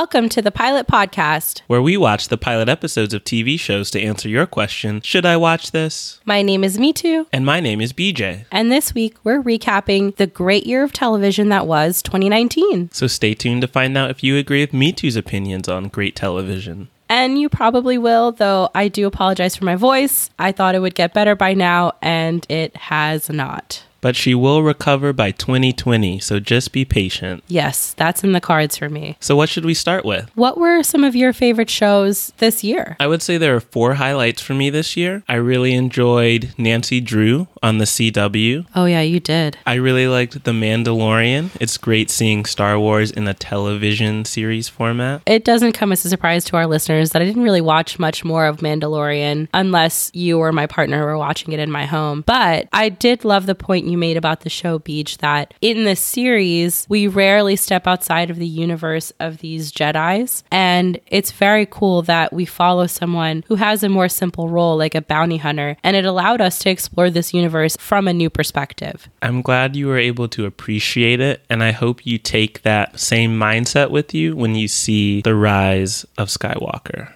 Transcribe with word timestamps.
Welcome 0.00 0.28
to 0.28 0.42
the 0.42 0.52
Pilot 0.52 0.86
Podcast. 0.86 1.62
where 1.66 1.82
we 1.82 1.96
watch 1.96 2.28
the 2.28 2.38
pilot 2.38 2.68
episodes 2.68 3.12
of 3.12 3.24
TV 3.24 3.58
shows 3.58 3.90
to 3.90 4.00
answer 4.00 4.28
your 4.28 4.46
question 4.46 5.00
Should 5.00 5.26
I 5.26 5.36
watch 5.36 5.72
this? 5.72 6.20
My 6.24 6.40
name 6.40 6.62
is 6.62 6.78
Mitu, 6.78 7.26
And 7.32 7.44
my 7.44 7.58
name 7.58 7.80
is 7.80 7.92
BJ. 7.92 8.44
and 8.52 8.70
this 8.70 8.94
week 8.94 9.16
we're 9.24 9.42
recapping 9.42 10.14
the 10.14 10.28
great 10.28 10.68
year 10.68 10.84
of 10.84 10.92
television 10.92 11.48
that 11.48 11.66
was 11.66 12.00
2019. 12.02 12.90
So 12.92 13.08
stay 13.08 13.34
tuned 13.34 13.62
to 13.62 13.66
find 13.66 13.98
out 13.98 14.08
if 14.08 14.22
you 14.22 14.36
agree 14.36 14.60
with 14.60 14.70
Mitu's 14.70 15.16
opinions 15.16 15.66
on 15.66 15.88
great 15.88 16.14
television. 16.14 16.86
And 17.08 17.40
you 17.40 17.48
probably 17.48 17.98
will, 17.98 18.30
though 18.30 18.70
I 18.76 18.86
do 18.86 19.04
apologize 19.04 19.56
for 19.56 19.64
my 19.64 19.74
voice. 19.74 20.30
I 20.38 20.52
thought 20.52 20.76
it 20.76 20.80
would 20.80 20.94
get 20.94 21.12
better 21.12 21.34
by 21.34 21.54
now, 21.54 21.94
and 22.02 22.46
it 22.48 22.76
has 22.76 23.28
not. 23.30 23.82
But 24.00 24.16
she 24.16 24.34
will 24.34 24.62
recover 24.62 25.12
by 25.12 25.32
2020, 25.32 26.20
so 26.20 26.38
just 26.38 26.72
be 26.72 26.84
patient. 26.84 27.42
Yes, 27.48 27.94
that's 27.94 28.22
in 28.22 28.32
the 28.32 28.40
cards 28.40 28.76
for 28.76 28.88
me. 28.88 29.16
So, 29.20 29.34
what 29.34 29.48
should 29.48 29.64
we 29.64 29.74
start 29.74 30.04
with? 30.04 30.30
What 30.36 30.56
were 30.58 30.82
some 30.82 31.02
of 31.02 31.16
your 31.16 31.32
favorite 31.32 31.70
shows 31.70 32.32
this 32.38 32.62
year? 32.62 32.96
I 33.00 33.06
would 33.08 33.22
say 33.22 33.38
there 33.38 33.56
are 33.56 33.60
four 33.60 33.94
highlights 33.94 34.40
for 34.40 34.54
me 34.54 34.70
this 34.70 34.96
year. 34.96 35.24
I 35.28 35.34
really 35.34 35.74
enjoyed 35.74 36.54
Nancy 36.56 37.00
Drew 37.00 37.48
on 37.62 37.78
the 37.78 37.84
CW. 37.86 38.66
Oh, 38.74 38.84
yeah, 38.84 39.00
you 39.00 39.18
did. 39.18 39.56
I 39.66 39.74
really 39.74 40.06
liked 40.06 40.44
The 40.44 40.52
Mandalorian. 40.52 41.50
It's 41.60 41.76
great 41.76 42.10
seeing 42.10 42.44
Star 42.44 42.78
Wars 42.78 43.10
in 43.10 43.26
a 43.26 43.34
television 43.34 44.24
series 44.24 44.68
format. 44.68 45.22
It 45.26 45.44
doesn't 45.44 45.72
come 45.72 45.90
as 45.92 46.04
a 46.04 46.08
surprise 46.08 46.44
to 46.46 46.56
our 46.56 46.66
listeners 46.66 47.10
that 47.10 47.22
I 47.22 47.24
didn't 47.24 47.42
really 47.42 47.60
watch 47.60 47.98
much 47.98 48.24
more 48.24 48.46
of 48.46 48.58
Mandalorian 48.58 49.48
unless 49.52 50.10
you 50.14 50.38
or 50.38 50.52
my 50.52 50.66
partner 50.66 51.04
were 51.04 51.18
watching 51.18 51.52
it 51.52 51.60
in 51.60 51.70
my 51.70 51.86
home. 51.86 52.22
But 52.26 52.68
I 52.72 52.88
did 52.88 53.24
love 53.24 53.46
the 53.46 53.54
point 53.54 53.87
you 53.88 53.98
made 53.98 54.16
about 54.16 54.40
the 54.40 54.50
show 54.50 54.78
BJ 54.78 55.18
that 55.18 55.54
in 55.60 55.84
this 55.84 56.00
series, 56.00 56.86
we 56.88 57.06
rarely 57.06 57.56
step 57.56 57.86
outside 57.86 58.30
of 58.30 58.36
the 58.36 58.46
universe 58.46 59.12
of 59.20 59.38
these 59.38 59.72
Jedi's. 59.72 60.44
And 60.50 61.00
it's 61.06 61.32
very 61.32 61.66
cool 61.66 62.02
that 62.02 62.32
we 62.32 62.44
follow 62.44 62.86
someone 62.86 63.44
who 63.48 63.56
has 63.56 63.82
a 63.82 63.88
more 63.88 64.08
simple 64.08 64.48
role, 64.48 64.76
like 64.76 64.94
a 64.94 65.02
bounty 65.02 65.36
hunter. 65.36 65.76
And 65.82 65.96
it 65.96 66.04
allowed 66.04 66.40
us 66.40 66.58
to 66.60 66.70
explore 66.70 67.10
this 67.10 67.34
universe 67.34 67.76
from 67.78 68.08
a 68.08 68.12
new 68.12 68.30
perspective. 68.30 69.08
I'm 69.22 69.42
glad 69.42 69.76
you 69.76 69.86
were 69.86 69.98
able 69.98 70.28
to 70.28 70.46
appreciate 70.46 71.20
it, 71.20 71.44
and 71.48 71.62
I 71.62 71.72
hope 71.72 72.06
you 72.06 72.18
take 72.18 72.62
that 72.62 72.98
same 72.98 73.38
mindset 73.38 73.90
with 73.90 74.14
you 74.14 74.36
when 74.36 74.54
you 74.54 74.68
see 74.68 75.22
the 75.22 75.34
rise 75.34 76.04
of 76.16 76.28
Skywalker. 76.28 77.12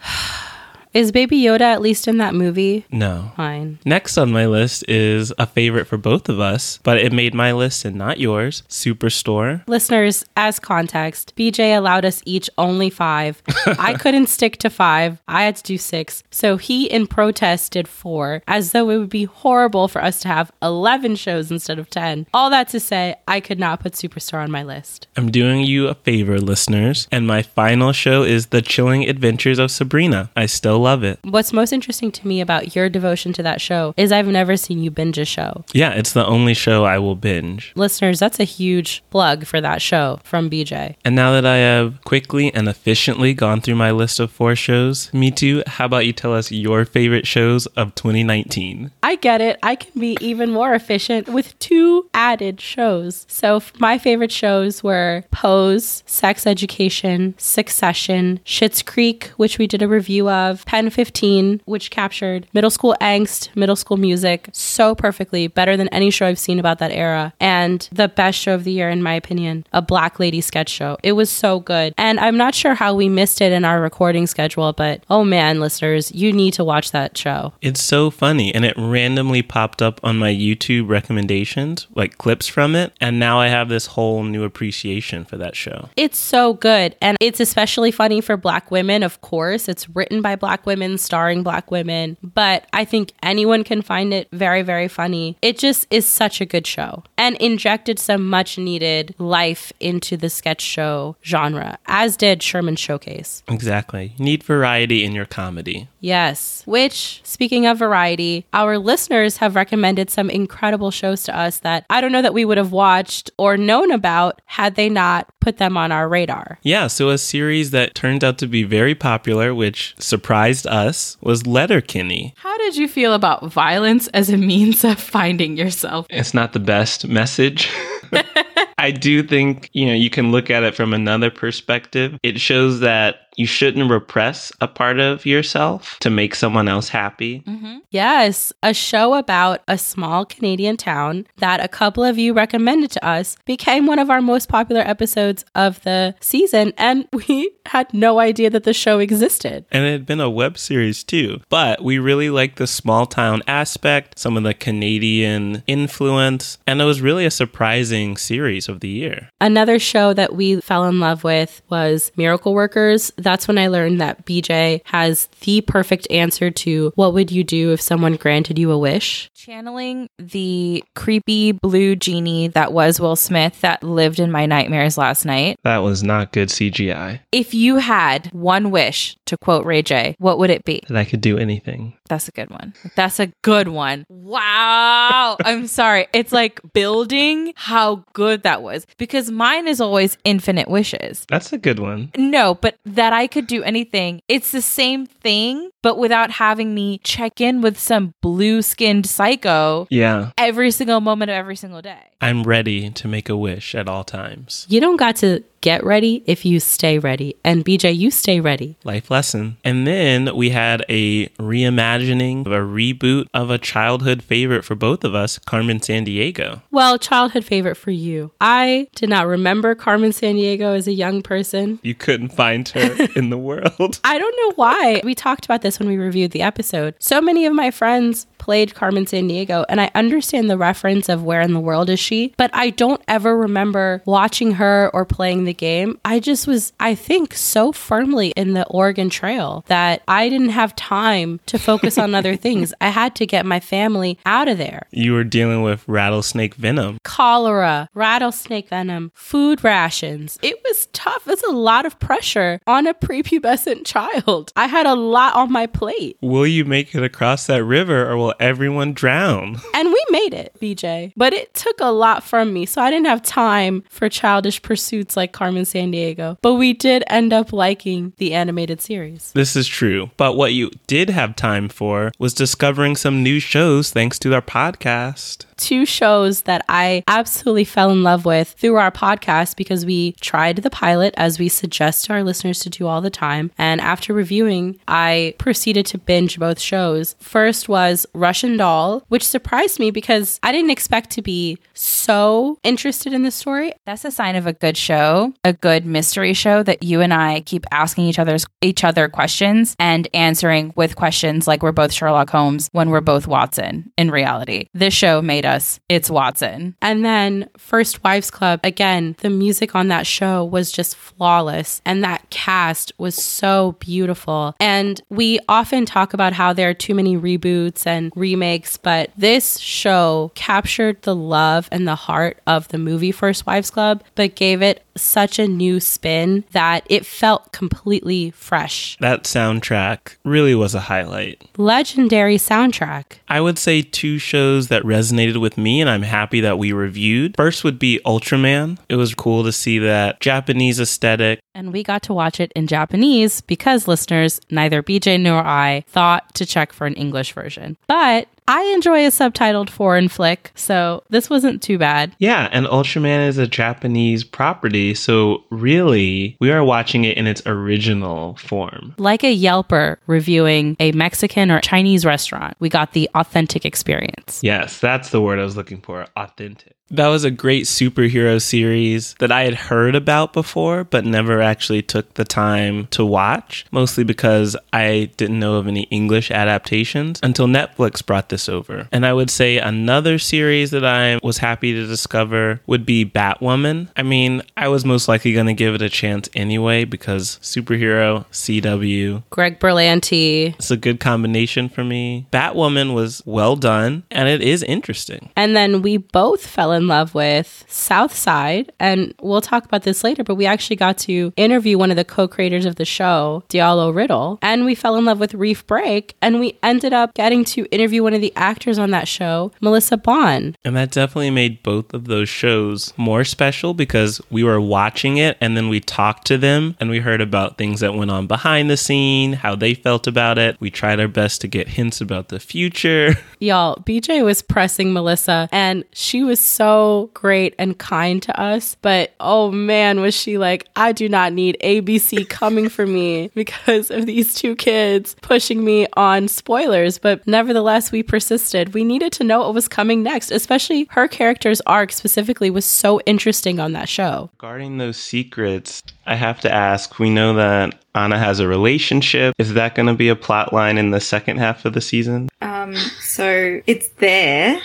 Is 0.94 1.10
Baby 1.10 1.40
Yoda 1.40 1.62
at 1.62 1.80
least 1.80 2.06
in 2.06 2.18
that 2.18 2.34
movie? 2.34 2.84
No. 2.92 3.32
Fine. 3.34 3.78
Next 3.86 4.18
on 4.18 4.30
my 4.30 4.44
list 4.44 4.84
is 4.88 5.32
a 5.38 5.46
favorite 5.46 5.86
for 5.86 5.96
both 5.96 6.28
of 6.28 6.38
us, 6.38 6.80
but 6.82 6.98
it 6.98 7.14
made 7.14 7.32
my 7.32 7.52
list 7.52 7.86
and 7.86 7.96
not 7.96 8.20
yours 8.20 8.62
Superstore. 8.68 9.66
Listeners, 9.66 10.22
as 10.36 10.58
context, 10.58 11.34
BJ 11.34 11.74
allowed 11.74 12.04
us 12.04 12.20
each 12.26 12.50
only 12.58 12.90
five. 12.90 13.42
I 13.78 13.94
couldn't 13.94 14.26
stick 14.26 14.58
to 14.58 14.68
five. 14.68 15.18
I 15.26 15.44
had 15.44 15.56
to 15.56 15.62
do 15.62 15.78
six. 15.78 16.24
So 16.30 16.58
he, 16.58 16.84
in 16.84 17.06
protest, 17.06 17.72
did 17.72 17.88
four, 17.88 18.42
as 18.46 18.72
though 18.72 18.90
it 18.90 18.98
would 18.98 19.08
be 19.08 19.24
horrible 19.24 19.88
for 19.88 20.04
us 20.04 20.20
to 20.20 20.28
have 20.28 20.52
11 20.60 21.16
shows 21.16 21.50
instead 21.50 21.78
of 21.78 21.88
10. 21.88 22.26
All 22.34 22.50
that 22.50 22.68
to 22.68 22.78
say, 22.78 23.16
I 23.26 23.40
could 23.40 23.58
not 23.58 23.80
put 23.80 23.94
Superstore 23.94 24.42
on 24.42 24.50
my 24.50 24.62
list. 24.62 25.06
I'm 25.16 25.30
doing 25.30 25.60
you 25.60 25.88
a 25.88 25.94
favor, 25.94 26.38
listeners, 26.38 27.08
and 27.10 27.26
my 27.26 27.40
final 27.40 27.92
show 27.92 28.24
is 28.24 28.48
The 28.48 28.60
Chilling 28.60 29.08
Adventures 29.08 29.58
of 29.58 29.70
Sabrina. 29.70 30.30
I 30.36 30.44
still 30.44 30.81
love 30.82 31.04
it. 31.04 31.18
What's 31.22 31.52
most 31.52 31.72
interesting 31.72 32.10
to 32.12 32.26
me 32.26 32.40
about 32.40 32.74
your 32.74 32.88
devotion 32.88 33.32
to 33.34 33.42
that 33.42 33.60
show 33.60 33.94
is 33.96 34.12
I've 34.12 34.26
never 34.26 34.56
seen 34.56 34.82
you 34.82 34.90
binge 34.90 35.18
a 35.18 35.24
show. 35.24 35.64
Yeah, 35.72 35.92
it's 35.92 36.12
the 36.12 36.26
only 36.26 36.54
show 36.54 36.84
I 36.84 36.98
will 36.98 37.16
binge. 37.16 37.72
Listeners, 37.76 38.18
that's 38.18 38.40
a 38.40 38.44
huge 38.44 39.02
plug 39.10 39.46
for 39.46 39.60
that 39.60 39.80
show 39.80 40.20
from 40.24 40.50
BJ. 40.50 40.96
And 41.04 41.14
now 41.14 41.32
that 41.32 41.46
I 41.46 41.56
have 41.56 42.02
quickly 42.04 42.52
and 42.52 42.68
efficiently 42.68 43.34
gone 43.34 43.60
through 43.60 43.76
my 43.76 43.90
list 43.90 44.20
of 44.20 44.30
four 44.30 44.56
shows, 44.56 45.10
Mitu, 45.12 45.66
how 45.66 45.86
about 45.86 46.06
you 46.06 46.12
tell 46.12 46.34
us 46.34 46.50
your 46.50 46.84
favorite 46.84 47.26
shows 47.26 47.66
of 47.68 47.94
2019? 47.94 48.90
I 49.02 49.16
get 49.16 49.40
it. 49.40 49.58
I 49.62 49.76
can 49.76 50.00
be 50.00 50.16
even 50.20 50.50
more 50.50 50.74
efficient 50.74 51.28
with 51.28 51.58
two 51.58 52.08
added 52.14 52.60
shows. 52.60 53.24
So, 53.28 53.62
my 53.78 53.98
favorite 53.98 54.32
shows 54.32 54.82
were 54.82 55.24
Pose, 55.30 56.02
Sex 56.06 56.46
Education, 56.46 57.34
Succession, 57.38 58.40
Schitt's 58.44 58.82
Creek, 58.82 59.26
which 59.36 59.58
we 59.58 59.66
did 59.66 59.82
a 59.82 59.88
review 59.88 60.28
of, 60.28 60.64
Pen 60.72 60.88
15, 60.88 61.60
which 61.66 61.90
captured 61.90 62.46
middle 62.54 62.70
school 62.70 62.96
angst, 62.98 63.54
middle 63.54 63.76
school 63.76 63.98
music 63.98 64.48
so 64.52 64.94
perfectly, 64.94 65.46
better 65.46 65.76
than 65.76 65.86
any 65.88 66.10
show 66.10 66.24
I've 66.24 66.38
seen 66.38 66.58
about 66.58 66.78
that 66.78 66.92
era. 66.92 67.34
And 67.38 67.86
the 67.92 68.08
best 68.08 68.38
show 68.38 68.54
of 68.54 68.64
the 68.64 68.72
year, 68.72 68.88
in 68.88 69.02
my 69.02 69.12
opinion, 69.12 69.66
a 69.74 69.82
Black 69.82 70.18
Lady 70.18 70.40
sketch 70.40 70.70
show. 70.70 70.96
It 71.02 71.12
was 71.12 71.28
so 71.28 71.60
good. 71.60 71.92
And 71.98 72.18
I'm 72.18 72.38
not 72.38 72.54
sure 72.54 72.72
how 72.72 72.94
we 72.94 73.10
missed 73.10 73.42
it 73.42 73.52
in 73.52 73.66
our 73.66 73.82
recording 73.82 74.26
schedule, 74.26 74.72
but 74.72 75.04
oh 75.10 75.24
man, 75.24 75.60
listeners, 75.60 76.10
you 76.12 76.32
need 76.32 76.54
to 76.54 76.64
watch 76.64 76.90
that 76.92 77.18
show. 77.18 77.52
It's 77.60 77.82
so 77.82 78.10
funny, 78.10 78.54
and 78.54 78.64
it 78.64 78.72
randomly 78.78 79.42
popped 79.42 79.82
up 79.82 80.00
on 80.02 80.16
my 80.16 80.32
YouTube 80.32 80.88
recommendations, 80.88 81.86
like 81.94 82.16
clips 82.16 82.46
from 82.46 82.74
it, 82.74 82.94
and 82.98 83.18
now 83.18 83.38
I 83.38 83.48
have 83.48 83.68
this 83.68 83.88
whole 83.88 84.22
new 84.22 84.42
appreciation 84.42 85.26
for 85.26 85.36
that 85.36 85.54
show. 85.54 85.90
It's 85.98 86.16
so 86.16 86.54
good. 86.54 86.96
And 87.02 87.18
it's 87.20 87.40
especially 87.40 87.90
funny 87.90 88.22
for 88.22 88.38
black 88.38 88.70
women, 88.70 89.02
of 89.02 89.20
course. 89.20 89.68
It's 89.68 89.86
written 89.90 90.22
by 90.22 90.34
black 90.34 90.61
women, 90.66 90.98
starring 90.98 91.42
black 91.42 91.70
women. 91.70 92.16
But 92.22 92.66
I 92.72 92.84
think 92.84 93.12
anyone 93.22 93.64
can 93.64 93.82
find 93.82 94.12
it 94.12 94.28
very, 94.32 94.62
very 94.62 94.88
funny. 94.88 95.36
It 95.42 95.58
just 95.58 95.86
is 95.90 96.06
such 96.06 96.40
a 96.40 96.46
good 96.46 96.66
show 96.66 97.04
and 97.16 97.36
injected 97.36 97.98
some 97.98 98.28
much 98.28 98.58
needed 98.58 99.14
life 99.18 99.72
into 99.80 100.16
the 100.16 100.30
sketch 100.30 100.60
show 100.60 101.16
genre, 101.24 101.78
as 101.86 102.16
did 102.16 102.42
Sherman 102.42 102.76
Showcase. 102.76 103.42
Exactly. 103.48 104.14
You 104.16 104.24
need 104.24 104.42
variety 104.42 105.04
in 105.04 105.12
your 105.12 105.26
comedy. 105.26 105.88
Yes. 106.00 106.64
Which, 106.66 107.20
speaking 107.22 107.64
of 107.66 107.78
variety, 107.78 108.44
our 108.52 108.76
listeners 108.76 109.36
have 109.36 109.54
recommended 109.54 110.10
some 110.10 110.28
incredible 110.30 110.90
shows 110.90 111.22
to 111.24 111.38
us 111.38 111.60
that 111.60 111.86
I 111.88 112.00
don't 112.00 112.10
know 112.10 112.22
that 112.22 112.34
we 112.34 112.44
would 112.44 112.58
have 112.58 112.72
watched 112.72 113.30
or 113.38 113.56
known 113.56 113.92
about 113.92 114.42
had 114.46 114.74
they 114.74 114.88
not 114.88 115.28
put 115.40 115.58
them 115.58 115.76
on 115.76 115.92
our 115.92 116.08
radar. 116.08 116.58
Yeah, 116.62 116.88
so 116.88 117.08
a 117.10 117.18
series 117.18 117.70
that 117.70 117.94
turned 117.94 118.24
out 118.24 118.38
to 118.38 118.48
be 118.48 118.64
very 118.64 118.94
popular, 118.94 119.54
which 119.54 119.94
surprised 119.98 120.51
us, 120.66 121.16
was 121.20 121.46
Letterkenny. 121.46 122.34
How 122.36 122.56
did 122.58 122.76
you 122.76 122.88
feel 122.88 123.14
about 123.14 123.50
violence 123.52 124.08
as 124.08 124.28
a 124.30 124.36
means 124.36 124.84
of 124.84 124.98
finding 125.00 125.56
yourself? 125.56 126.06
It's 126.10 126.34
not 126.34 126.52
the 126.52 126.60
best 126.60 127.06
message. 127.08 127.70
I 128.82 128.90
do 128.90 129.22
think, 129.22 129.70
you 129.72 129.86
know, 129.86 129.94
you 129.94 130.10
can 130.10 130.32
look 130.32 130.50
at 130.50 130.64
it 130.64 130.74
from 130.74 130.92
another 130.92 131.30
perspective. 131.30 132.18
It 132.24 132.40
shows 132.40 132.80
that 132.80 133.28
you 133.36 133.46
shouldn't 133.46 133.90
repress 133.90 134.52
a 134.60 134.68
part 134.68 134.98
of 134.98 135.24
yourself 135.24 135.96
to 136.00 136.10
make 136.10 136.34
someone 136.34 136.68
else 136.68 136.88
happy. 136.88 137.40
Mm-hmm. 137.40 137.78
Yes, 137.90 138.52
a 138.62 138.74
show 138.74 139.14
about 139.14 139.62
a 139.68 139.78
small 139.78 140.24
Canadian 140.24 140.76
town 140.76 141.26
that 141.38 141.64
a 141.64 141.68
couple 141.68 142.04
of 142.04 142.18
you 142.18 142.32
recommended 142.32 142.90
to 142.92 143.06
us 143.06 143.36
became 143.44 143.86
one 143.86 143.98
of 143.98 144.10
our 144.10 144.20
most 144.20 144.48
popular 144.48 144.82
episodes 144.82 145.44
of 145.54 145.80
the 145.82 146.14
season, 146.20 146.72
and 146.76 147.08
we 147.12 147.50
had 147.66 147.92
no 147.94 148.18
idea 148.18 148.50
that 148.50 148.64
the 148.64 148.74
show 148.74 148.98
existed. 148.98 149.64
And 149.70 149.84
it 149.84 149.92
had 149.92 150.06
been 150.06 150.20
a 150.20 150.30
web 150.30 150.58
series 150.58 151.04
too. 151.04 151.40
But 151.48 151.82
we 151.82 151.98
really 151.98 152.30
liked 152.30 152.56
the 152.56 152.66
small 152.66 153.06
town 153.06 153.42
aspect, 153.46 154.18
some 154.18 154.36
of 154.36 154.42
the 154.42 154.54
Canadian 154.54 155.62
influence, 155.66 156.58
and 156.66 156.80
it 156.80 156.84
was 156.84 157.00
really 157.00 157.24
a 157.24 157.30
surprising 157.30 158.16
series 158.16 158.68
of 158.72 158.80
the 158.80 158.88
year. 158.88 159.28
Another 159.40 159.78
show 159.78 160.12
that 160.14 160.34
we 160.34 160.60
fell 160.60 160.84
in 160.84 160.98
love 160.98 161.22
with 161.22 161.62
was 161.70 162.10
Miracle 162.16 162.54
Workers. 162.54 163.12
That's 163.16 163.46
when 163.46 163.58
I 163.58 163.68
learned 163.68 164.00
that 164.00 164.26
BJ 164.26 164.80
has 164.86 165.26
the 165.42 165.60
perfect 165.60 166.10
answer 166.10 166.50
to 166.50 166.92
what 166.96 167.14
would 167.14 167.30
you 167.30 167.44
do 167.44 167.72
if 167.72 167.80
someone 167.80 168.16
granted 168.16 168.58
you 168.58 168.70
a 168.72 168.78
wish? 168.78 169.30
Channeling 169.34 170.08
the 170.18 170.82
creepy 170.96 171.52
blue 171.52 171.94
genie 171.94 172.48
that 172.48 172.72
was 172.72 173.00
Will 173.00 173.16
Smith 173.16 173.60
that 173.60 173.82
lived 173.84 174.18
in 174.18 174.32
my 174.32 174.46
nightmares 174.46 174.98
last 174.98 175.24
night. 175.24 175.58
That 175.62 175.78
was 175.78 176.02
not 176.02 176.32
good 176.32 176.48
CGI. 176.48 177.20
If 177.30 177.54
you 177.54 177.76
had 177.76 178.32
one 178.32 178.70
wish, 178.70 179.16
to 179.26 179.36
quote 179.38 179.64
Ray 179.64 179.82
J, 179.82 180.14
what 180.18 180.38
would 180.38 180.50
it 180.50 180.64
be? 180.64 180.82
That 180.88 180.96
I 180.96 181.04
could 181.04 181.20
do 181.20 181.38
anything. 181.38 181.94
That's 182.08 182.28
a 182.28 182.32
good 182.32 182.50
one. 182.50 182.74
That's 182.94 183.18
a 183.20 183.28
good 183.42 183.68
one. 183.68 184.04
Wow. 184.08 185.36
I'm 185.44 185.66
sorry. 185.66 186.08
It's 186.12 186.32
like 186.32 186.60
building 186.72 187.52
how 187.56 188.04
good 188.12 188.42
that 188.42 188.62
was 188.62 188.86
because 188.98 189.30
mine 189.30 189.66
is 189.68 189.80
always 189.80 190.18
infinite 190.24 190.68
wishes. 190.68 191.24
That's 191.28 191.52
a 191.52 191.58
good 191.58 191.78
one. 191.78 192.10
No, 192.16 192.54
but 192.54 192.76
that 192.84 193.12
I 193.12 193.26
could 193.26 193.46
do 193.46 193.62
anything. 193.62 194.20
It's 194.28 194.52
the 194.52 194.62
same 194.62 195.06
thing, 195.06 195.70
but 195.82 195.98
without 195.98 196.30
having 196.32 196.74
me 196.74 196.98
check 197.04 197.40
in 197.40 197.60
with 197.60 197.78
some 197.78 198.14
blue 198.20 198.62
skinned 198.62 199.06
psycho 199.06 199.86
Yeah. 199.90 200.30
every 200.38 200.70
single 200.70 201.00
moment 201.00 201.30
of 201.30 201.34
every 201.34 201.56
single 201.56 201.82
day. 201.82 201.98
I'm 202.20 202.44
ready 202.44 202.88
to 202.90 203.08
make 203.08 203.28
a 203.28 203.36
wish 203.36 203.74
at 203.74 203.88
all 203.88 204.04
times. 204.04 204.64
You 204.68 204.80
don't 204.80 204.96
got 204.96 205.16
to 205.16 205.42
get 205.60 205.84
ready 205.84 206.22
if 206.26 206.44
you 206.44 206.60
stay 206.60 206.98
ready. 206.98 207.34
And 207.44 207.64
BJ, 207.64 207.96
you 207.96 208.10
stay 208.12 208.40
ready. 208.40 208.76
Life 208.84 209.10
lesson. 209.10 209.56
And 209.64 209.86
then 209.86 210.34
we 210.36 210.50
had 210.50 210.84
a 210.88 211.26
reimagining 211.66 212.46
of 212.46 212.52
a 212.52 212.56
reboot 212.58 213.26
of 213.34 213.50
a 213.50 213.58
childhood 213.58 214.22
favorite 214.22 214.64
for 214.64 214.74
both 214.74 215.04
of 215.04 215.14
us, 215.14 215.38
Carmen 215.38 215.78
Sandiego. 215.80 216.62
Well, 216.70 216.98
childhood 216.98 217.44
favorite 217.44 217.76
for 217.76 217.90
you. 217.90 218.32
I 218.40 218.88
did 218.94 219.08
not 219.08 219.26
remember 219.26 219.74
Carmen 219.74 220.10
Sandiego 220.10 220.76
as 220.76 220.86
a 220.86 220.92
young 220.92 221.22
person. 221.22 221.78
You 221.82 221.94
couldn't 221.94 222.30
find 222.30 222.68
her 222.70 223.08
in 223.16 223.30
the 223.30 223.38
world. 223.38 224.00
I 224.04 224.18
don't 224.18 224.36
know 224.36 224.52
why. 224.56 225.00
We 225.04 225.14
talked 225.14 225.44
about 225.44 225.62
this 225.62 225.71
when 225.78 225.88
we 225.88 225.96
reviewed 225.96 226.30
the 226.32 226.42
episode. 226.42 226.94
So 226.98 227.20
many 227.20 227.46
of 227.46 227.54
my 227.54 227.70
friends 227.70 228.26
played 228.38 228.74
Carmen 228.74 229.04
Sandiego, 229.04 229.64
and 229.68 229.80
I 229.80 229.88
understand 229.94 230.50
the 230.50 230.58
reference 230.58 231.08
of 231.08 231.22
where 231.22 231.40
in 231.40 231.52
the 231.52 231.60
world 231.60 231.88
is 231.88 232.00
she, 232.00 232.34
but 232.36 232.50
I 232.52 232.70
don't 232.70 233.00
ever 233.06 233.36
remember 233.36 234.02
watching 234.04 234.52
her 234.52 234.90
or 234.92 235.04
playing 235.04 235.44
the 235.44 235.54
game. 235.54 236.00
I 236.04 236.18
just 236.18 236.48
was, 236.48 236.72
I 236.80 236.96
think, 236.96 237.34
so 237.34 237.70
firmly 237.70 238.30
in 238.30 238.54
the 238.54 238.66
Oregon 238.66 239.10
Trail 239.10 239.64
that 239.68 240.02
I 240.08 240.28
didn't 240.28 240.48
have 240.48 240.74
time 240.74 241.38
to 241.46 241.58
focus 241.58 241.98
on 241.98 242.16
other 242.16 242.34
things. 242.42 242.74
I 242.80 242.88
had 242.88 243.14
to 243.16 243.26
get 243.26 243.46
my 243.46 243.60
family 243.60 244.18
out 244.26 244.48
of 244.48 244.58
there. 244.58 244.88
You 244.90 245.12
were 245.12 245.24
dealing 245.24 245.62
with 245.62 245.86
rattlesnake 245.86 246.56
venom. 246.56 246.98
Cholera, 247.04 247.88
rattlesnake 247.94 248.68
venom, 248.68 249.12
food 249.14 249.62
rations. 249.62 250.38
It 250.42 250.60
was 250.64 250.86
tough. 250.86 251.28
It's 251.28 251.44
a 251.44 251.52
lot 251.52 251.86
of 251.86 252.00
pressure 252.00 252.60
on 252.66 252.88
a 252.88 252.94
prepubescent 252.94 253.86
child. 253.86 254.52
I 254.56 254.66
had 254.66 254.86
a 254.86 254.94
lot 254.96 255.36
on 255.36 255.52
my 255.52 255.61
plate. 255.66 256.16
Will 256.20 256.46
you 256.46 256.64
make 256.64 256.94
it 256.94 257.02
across 257.02 257.46
that 257.46 257.64
river 257.64 258.08
or 258.08 258.16
will 258.16 258.34
everyone 258.40 258.92
drown? 258.92 259.60
And 259.74 259.88
we 259.88 260.04
made 260.10 260.34
it, 260.34 260.54
BJ. 260.60 261.12
But 261.16 261.32
it 261.32 261.54
took 261.54 261.80
a 261.80 261.90
lot 261.90 262.22
from 262.22 262.52
me. 262.52 262.66
So 262.66 262.80
I 262.80 262.90
didn't 262.90 263.06
have 263.06 263.22
time 263.22 263.82
for 263.88 264.08
childish 264.08 264.62
pursuits 264.62 265.16
like 265.16 265.32
Carmen 265.32 265.64
Sandiego. 265.64 266.36
But 266.40 266.54
we 266.54 266.72
did 266.72 267.02
end 267.08 267.32
up 267.32 267.52
liking 267.52 268.12
the 268.18 268.32
animated 268.32 268.80
series. 268.80 269.32
This 269.32 269.56
is 269.56 269.66
true. 269.66 270.10
But 270.16 270.36
what 270.36 270.52
you 270.52 270.70
did 270.86 271.10
have 271.10 271.34
time 271.34 271.68
for 271.68 272.12
was 272.18 272.32
discovering 272.34 272.94
some 272.94 273.22
new 273.24 273.40
shows 273.40 273.90
thanks 273.90 274.18
to 274.20 274.34
our 274.34 274.42
podcast. 274.42 275.46
Two 275.62 275.86
shows 275.86 276.42
that 276.42 276.64
I 276.68 277.04
absolutely 277.06 277.62
fell 277.62 277.90
in 277.90 278.02
love 278.02 278.24
with 278.24 278.48
through 278.58 278.74
our 278.74 278.90
podcast 278.90 279.54
because 279.56 279.86
we 279.86 280.10
tried 280.20 280.56
the 280.56 280.70
pilot 280.70 281.14
as 281.16 281.38
we 281.38 281.48
suggest 281.48 282.06
to 282.06 282.14
our 282.14 282.24
listeners 282.24 282.58
to 282.60 282.68
do 282.68 282.88
all 282.88 283.00
the 283.00 283.10
time. 283.10 283.52
And 283.56 283.80
after 283.80 284.12
reviewing, 284.12 284.80
I 284.88 285.36
proceeded 285.38 285.86
to 285.86 285.98
binge 285.98 286.36
both 286.36 286.58
shows. 286.58 287.14
First 287.20 287.68
was 287.68 288.06
Russian 288.12 288.56
Doll, 288.56 289.04
which 289.06 289.24
surprised 289.24 289.78
me 289.78 289.92
because 289.92 290.40
I 290.42 290.50
didn't 290.50 290.72
expect 290.72 291.10
to 291.10 291.22
be 291.22 291.58
so 291.74 292.58
interested 292.64 293.12
in 293.12 293.22
the 293.22 293.30
story. 293.30 293.72
That's 293.86 294.04
a 294.04 294.10
sign 294.10 294.34
of 294.34 294.48
a 294.48 294.52
good 294.52 294.76
show, 294.76 295.32
a 295.44 295.52
good 295.52 295.86
mystery 295.86 296.32
show 296.32 296.64
that 296.64 296.82
you 296.82 297.00
and 297.00 297.14
I 297.14 297.42
keep 297.42 297.66
asking 297.70 298.06
each 298.06 298.18
other's 298.18 298.46
each 298.62 298.82
other 298.82 299.08
questions 299.08 299.76
and 299.78 300.08
answering 300.12 300.72
with 300.74 300.96
questions 300.96 301.46
like 301.46 301.62
we're 301.62 301.70
both 301.70 301.92
Sherlock 301.92 302.30
Holmes 302.30 302.68
when 302.72 302.90
we're 302.90 303.00
both 303.00 303.28
Watson 303.28 303.92
in 303.96 304.10
reality. 304.10 304.66
This 304.74 304.94
show 304.94 305.22
made 305.22 305.44
it's 305.88 306.10
Watson. 306.10 306.74
And 306.80 307.04
then 307.04 307.48
First 307.56 308.02
Wives 308.04 308.30
Club, 308.30 308.60
again, 308.64 309.16
the 309.20 309.30
music 309.30 309.74
on 309.74 309.88
that 309.88 310.06
show 310.06 310.44
was 310.44 310.72
just 310.72 310.96
flawless. 310.96 311.82
And 311.84 312.02
that 312.04 312.28
cast 312.30 312.92
was 312.98 313.14
so 313.14 313.76
beautiful. 313.78 314.54
And 314.60 315.00
we 315.10 315.38
often 315.48 315.86
talk 315.86 316.14
about 316.14 316.32
how 316.32 316.52
there 316.52 316.70
are 316.70 316.74
too 316.74 316.94
many 316.94 317.16
reboots 317.16 317.86
and 317.86 318.12
remakes, 318.16 318.76
but 318.76 319.10
this 319.16 319.58
show 319.58 320.32
captured 320.34 321.02
the 321.02 321.14
love 321.14 321.68
and 321.72 321.86
the 321.86 321.94
heart 321.94 322.40
of 322.46 322.68
the 322.68 322.78
movie 322.78 323.12
First 323.12 323.46
Wives 323.46 323.70
Club, 323.70 324.02
but 324.14 324.34
gave 324.34 324.62
it 324.62 324.84
such 324.96 325.38
a 325.38 325.48
new 325.48 325.80
spin 325.80 326.44
that 326.52 326.86
it 326.88 327.06
felt 327.06 327.52
completely 327.52 328.30
fresh. 328.30 328.96
That 329.00 329.24
soundtrack 329.24 330.16
really 330.24 330.54
was 330.54 330.74
a 330.74 330.80
highlight. 330.80 331.42
Legendary 331.56 332.36
soundtrack. 332.36 333.18
I 333.28 333.40
would 333.40 333.58
say 333.58 333.82
two 333.82 334.18
shows 334.18 334.68
that 334.68 334.82
resonated 334.82 335.40
with 335.40 335.56
me 335.58 335.80
and 335.80 335.88
I'm 335.88 336.02
happy 336.02 336.40
that 336.40 336.58
we 336.58 336.72
reviewed. 336.72 337.36
First 337.36 337.64
would 337.64 337.78
be 337.78 338.00
Ultraman. 338.04 338.78
It 338.88 338.96
was 338.96 339.14
cool 339.14 339.44
to 339.44 339.52
see 339.52 339.78
that 339.78 340.20
Japanese 340.20 340.80
aesthetic. 340.80 341.40
And 341.54 341.72
we 341.72 341.82
got 341.82 342.02
to 342.04 342.14
watch 342.14 342.40
it 342.40 342.52
in 342.56 342.66
Japanese 342.66 343.40
because 343.42 343.86
listeners, 343.86 344.40
neither 344.50 344.82
BJ 344.82 345.20
nor 345.20 345.42
I 345.44 345.84
thought 345.88 346.34
to 346.34 346.46
check 346.46 346.72
for 346.72 346.86
an 346.86 346.94
English 346.94 347.32
version. 347.34 347.76
But 347.86 348.28
I 348.48 348.62
enjoy 348.74 349.06
a 349.06 349.10
subtitled 349.10 349.70
foreign 349.70 350.08
flick, 350.08 350.50
so 350.54 351.04
this 351.10 351.30
wasn't 351.30 351.62
too 351.62 351.78
bad. 351.78 352.14
Yeah, 352.18 352.48
and 352.50 352.66
Ultraman 352.66 353.28
is 353.28 353.38
a 353.38 353.46
Japanese 353.46 354.24
property, 354.24 354.94
so 354.94 355.44
really, 355.50 356.36
we 356.40 356.50
are 356.50 356.64
watching 356.64 357.04
it 357.04 357.16
in 357.16 357.26
its 357.26 357.42
original 357.46 358.36
form. 358.36 358.94
Like 358.98 359.22
a 359.22 359.36
Yelper 359.36 359.98
reviewing 360.06 360.76
a 360.80 360.92
Mexican 360.92 361.50
or 361.50 361.60
Chinese 361.60 362.04
restaurant, 362.04 362.56
we 362.58 362.68
got 362.68 362.92
the 362.92 363.08
authentic 363.14 363.64
experience. 363.64 364.40
Yes, 364.42 364.80
that's 364.80 365.10
the 365.10 365.20
word 365.20 365.38
I 365.38 365.44
was 365.44 365.56
looking 365.56 365.80
for 365.80 366.06
authentic. 366.16 366.76
That 366.90 367.08
was 367.08 367.24
a 367.24 367.30
great 367.30 367.64
superhero 367.64 368.40
series 368.42 369.14
that 369.14 369.32
I 369.32 369.44
had 369.44 369.54
heard 369.54 369.94
about 369.94 370.34
before, 370.34 370.84
but 370.84 371.06
never 371.06 371.40
actually 371.42 371.82
took 371.82 372.14
the 372.14 372.24
time 372.24 372.86
to 372.88 373.04
watch, 373.04 373.64
mostly 373.70 374.04
because 374.04 374.56
I 374.72 375.10
didn't 375.16 375.38
know 375.38 375.56
of 375.56 375.66
any 375.66 375.82
English 375.84 376.30
adaptations 376.30 377.20
until 377.22 377.46
Netflix 377.46 378.04
brought 378.04 378.28
this 378.28 378.48
over. 378.48 378.88
And 378.92 379.04
I 379.06 379.12
would 379.12 379.30
say 379.30 379.58
another 379.58 380.18
series 380.18 380.70
that 380.70 380.84
I 380.84 381.18
was 381.22 381.38
happy 381.38 381.72
to 381.72 381.86
discover 381.86 382.60
would 382.66 382.86
be 382.86 383.04
Batwoman. 383.04 383.88
I 383.96 384.02
mean, 384.02 384.42
I 384.56 384.68
was 384.68 384.84
most 384.84 385.08
likely 385.08 385.32
going 385.32 385.46
to 385.46 385.54
give 385.54 385.74
it 385.74 385.82
a 385.82 385.88
chance 385.88 386.28
anyway 386.34 386.84
because 386.84 387.38
superhero, 387.42 388.26
CW, 388.30 389.22
Greg 389.30 389.58
Berlanti. 389.58 390.54
it's 390.54 390.70
a 390.70 390.76
good 390.76 391.00
combination 391.00 391.68
for 391.68 391.84
me. 391.84 392.26
Batwoman 392.32 392.94
was 392.94 393.22
well 393.26 393.56
done 393.56 394.04
and 394.10 394.28
it 394.28 394.42
is 394.42 394.62
interesting. 394.62 395.30
And 395.36 395.56
then 395.56 395.82
we 395.82 395.96
both 395.96 396.46
fell 396.46 396.72
in 396.72 396.86
love 396.86 397.14
with 397.14 397.64
Southside. 397.68 398.72
And 398.78 399.14
we'll 399.20 399.40
talk 399.40 399.64
about 399.64 399.82
this 399.82 400.04
later, 400.04 400.24
but 400.24 400.34
we 400.34 400.46
actually 400.46 400.76
got 400.76 400.98
to 400.98 401.31
interview 401.36 401.78
one 401.78 401.90
of 401.90 401.96
the 401.96 402.04
co 402.04 402.28
creators 402.28 402.64
of 402.64 402.76
the 402.76 402.84
show, 402.84 403.42
Diallo 403.48 403.94
Riddle. 403.94 404.38
And 404.42 404.64
we 404.64 404.74
fell 404.74 404.96
in 404.96 405.04
love 405.04 405.20
with 405.20 405.34
Reef 405.34 405.66
Break. 405.66 406.14
And 406.22 406.40
we 406.40 406.58
ended 406.62 406.92
up 406.92 407.14
getting 407.14 407.44
to 407.46 407.66
interview 407.66 408.02
one 408.02 408.14
of 408.14 408.20
the 408.20 408.32
actors 408.36 408.78
on 408.78 408.90
that 408.92 409.08
show, 409.08 409.52
Melissa 409.60 409.96
Bolona. 409.96 410.54
And 410.64 410.76
that 410.76 410.90
definitely 410.90 411.30
made 411.30 411.62
both 411.62 411.92
of 411.94 412.06
those 412.06 412.28
shows 412.28 412.92
more 412.96 413.24
special 413.24 413.74
because 413.74 414.20
we 414.30 414.44
were 414.44 414.60
watching 414.60 415.16
it 415.16 415.36
and 415.40 415.56
then 415.56 415.68
we 415.68 415.80
talked 415.80 416.26
to 416.26 416.38
them 416.38 416.76
and 416.80 416.90
we 416.90 417.00
heard 417.00 417.20
about 417.20 417.58
things 417.58 417.80
that 417.80 417.94
went 417.94 418.10
on 418.10 418.26
behind 418.26 418.70
the 418.70 418.76
scene, 418.76 419.34
how 419.34 419.54
they 419.54 419.74
felt 419.74 420.06
about 420.06 420.38
it. 420.38 420.56
We 420.60 420.70
tried 420.70 421.00
our 421.00 421.08
best 421.08 421.40
to 421.42 421.48
get 421.48 421.68
hints 421.68 422.00
about 422.00 422.28
the 422.28 422.40
future. 422.40 423.14
Y'all, 423.40 423.76
BJ 423.76 424.24
was 424.24 424.42
pressing 424.42 424.92
Melissa 424.92 425.48
and 425.52 425.84
she 425.92 426.22
was 426.22 426.40
so 426.40 427.10
great 427.14 427.54
and 427.58 427.78
kind 427.78 428.22
to 428.22 428.40
us. 428.40 428.76
But 428.82 429.14
oh 429.20 429.50
man, 429.50 430.00
was 430.00 430.14
she 430.14 430.38
like, 430.38 430.68
I 430.76 430.92
do 430.92 431.08
not 431.08 431.21
need 431.30 431.56
ABC 431.62 432.28
coming 432.28 432.68
for 432.68 432.86
me 432.86 433.30
because 433.34 433.90
of 433.90 434.06
these 434.06 434.34
two 434.34 434.56
kids 434.56 435.16
pushing 435.22 435.64
me 435.64 435.86
on 435.96 436.28
spoilers. 436.28 436.98
But 436.98 437.26
nevertheless, 437.26 437.92
we 437.92 438.02
persisted. 438.02 438.74
We 438.74 438.84
needed 438.84 439.12
to 439.14 439.24
know 439.24 439.40
what 439.40 439.54
was 439.54 439.68
coming 439.68 440.02
next, 440.02 440.30
especially 440.30 440.86
her 440.90 441.08
character's 441.08 441.60
arc 441.62 441.92
specifically 441.92 442.50
was 442.50 442.64
so 442.64 443.00
interesting 443.06 443.60
on 443.60 443.72
that 443.72 443.88
show. 443.88 444.30
Regarding 444.34 444.78
those 444.78 444.96
secrets, 444.96 445.82
I 446.06 446.14
have 446.14 446.40
to 446.40 446.52
ask 446.52 446.98
we 446.98 447.10
know 447.10 447.34
that 447.34 447.78
Anna 447.94 448.18
has 448.18 448.40
a 448.40 448.48
relationship. 448.48 449.34
Is 449.38 449.54
that 449.54 449.74
going 449.74 449.86
to 449.86 449.94
be 449.94 450.08
a 450.08 450.16
plot 450.16 450.52
line 450.52 450.78
in 450.78 450.90
the 450.90 451.00
second 451.00 451.38
half 451.38 451.64
of 451.64 451.74
the 451.74 451.80
season? 451.80 452.28
Um, 452.40 452.74
so 453.00 453.60
it's 453.66 453.88
there. 453.98 454.60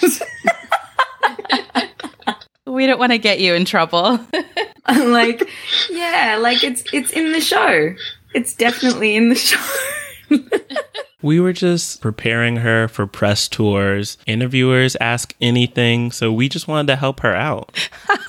We 2.72 2.86
don't 2.86 2.98
want 2.98 3.12
to 3.12 3.18
get 3.18 3.38
you 3.38 3.52
in 3.52 3.66
trouble. 3.66 4.18
I'm 4.86 5.10
like, 5.12 5.46
yeah, 5.90 6.38
like 6.40 6.64
it's 6.64 6.82
it's 6.90 7.12
in 7.12 7.32
the 7.32 7.40
show. 7.40 7.94
It's 8.34 8.54
definitely 8.54 9.14
in 9.14 9.28
the 9.28 9.34
show. 9.34 9.60
We 11.22 11.40
were 11.40 11.52
just 11.52 12.00
preparing 12.00 12.56
her 12.56 12.88
for 12.88 13.06
press 13.06 13.48
tours. 13.48 14.18
Interviewers 14.26 14.96
ask 15.00 15.34
anything, 15.40 16.10
so 16.10 16.32
we 16.32 16.48
just 16.48 16.68
wanted 16.68 16.88
to 16.88 16.96
help 16.96 17.20
her 17.20 17.34
out. 17.34 17.88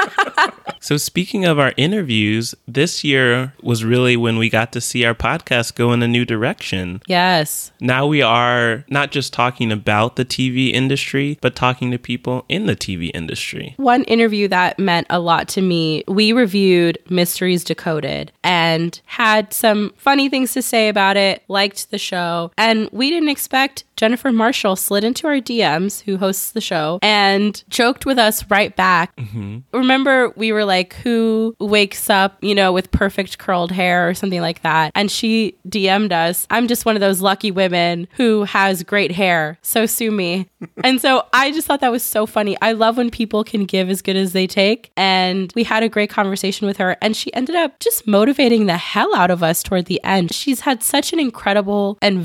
So, 0.84 0.98
speaking 0.98 1.46
of 1.46 1.60
our 1.60 1.72
interviews, 1.78 2.54
this 2.68 3.06
year 3.06 3.54
was 3.62 3.86
really 3.86 4.18
when 4.18 4.38
we 4.38 4.50
got 4.50 4.74
to 4.74 4.82
see 4.82 5.06
our 5.06 5.16
podcast 5.16 5.76
go 5.76 5.94
in 5.94 6.04
a 6.04 6.10
new 6.10 6.26
direction. 6.26 7.02
Yes. 7.08 7.72
Now 7.80 8.06
we 8.06 8.22
are 8.22 8.84
not 8.90 9.10
just 9.10 9.32
talking 9.32 9.72
about 9.72 10.18
the 10.18 10.26
TV 10.26 10.74
industry, 10.74 11.38
but 11.40 11.56
talking 11.56 11.90
to 11.92 11.98
people 11.98 12.44
in 12.50 12.66
the 12.66 12.76
TV 12.76 13.12
industry. 13.14 13.76
One 13.78 14.04
interview 14.04 14.50
that 14.50 14.78
meant 14.78 15.08
a 15.10 15.20
lot 15.20 15.48
to 15.50 15.62
me, 15.62 16.04
we 16.06 16.34
reviewed 16.34 16.98
Mysteries 17.10 17.64
Decoded 17.64 18.34
and 18.44 19.00
had 19.06 19.54
some 19.54 19.94
funny 19.96 20.28
things 20.28 20.52
to 20.52 20.62
say 20.62 20.90
about 20.90 21.16
it, 21.16 21.44
liked 21.48 21.92
the 21.92 21.98
show, 21.98 22.52
and 22.58 22.83
we 22.92 23.10
didn't 23.10 23.30
expect 23.30 23.86
Jennifer 23.96 24.32
Marshall 24.32 24.76
slid 24.76 25.04
into 25.04 25.28
our 25.28 25.36
DMs, 25.36 26.02
who 26.02 26.18
hosts 26.18 26.52
the 26.52 26.62
show, 26.62 27.00
and 27.02 27.64
joked 27.70 28.06
with 28.06 28.18
us 28.18 28.50
right 28.50 28.76
back. 28.76 29.16
Mm-hmm. 29.16 29.60
Remember, 29.72 30.30
we 30.36 30.52
were 30.52 30.66
like, 30.66 30.94
who 30.96 31.56
wakes 31.60 32.10
up, 32.10 32.38
you 32.44 32.56
know, 32.56 32.72
with 32.74 32.92
perfect 32.92 33.38
curled 33.38 33.72
hair 33.72 34.10
or 34.10 34.14
something 34.14 34.42
like 34.42 34.62
that? 34.64 34.92
And 34.96 35.12
she 35.12 35.56
DM'd 35.68 36.12
us, 36.12 36.48
I'm 36.50 36.68
just 36.68 36.86
one 36.86 36.96
of 36.96 37.02
those 37.02 37.22
lucky 37.22 37.52
women 37.52 38.08
who 38.16 38.44
has 38.44 38.84
great 38.84 39.12
hair. 39.12 39.58
So 39.62 39.86
sue 39.86 40.12
me. 40.12 40.50
and 40.84 41.00
so 41.00 41.26
I 41.32 41.52
just 41.52 41.68
thought 41.68 41.82
that 41.82 41.92
was 41.92 42.04
so 42.04 42.26
funny. 42.26 42.58
I 42.62 42.74
love 42.74 42.98
when 42.98 43.10
people 43.10 43.44
can 43.44 43.66
give 43.66 43.90
as 43.90 44.02
good 44.02 44.16
as 44.16 44.34
they 44.34 44.48
take. 44.48 44.92
And 44.98 45.52
we 45.56 45.64
had 45.64 45.84
a 45.84 45.90
great 45.90 46.10
conversation 46.10 46.68
with 46.68 46.78
her, 46.78 46.98
and 47.02 47.16
she 47.16 47.34
ended 47.34 47.56
up 47.56 47.80
just 47.80 48.08
motivating 48.08 48.66
the 48.66 48.78
hell 48.78 49.16
out 49.16 49.32
of 49.32 49.44
us 49.44 49.64
toward 49.64 49.86
the 49.86 50.04
end. 50.04 50.34
She's 50.34 50.62
had 50.62 50.84
such 50.84 51.14
an 51.14 51.20
incredible 51.20 51.98
and 52.02 52.20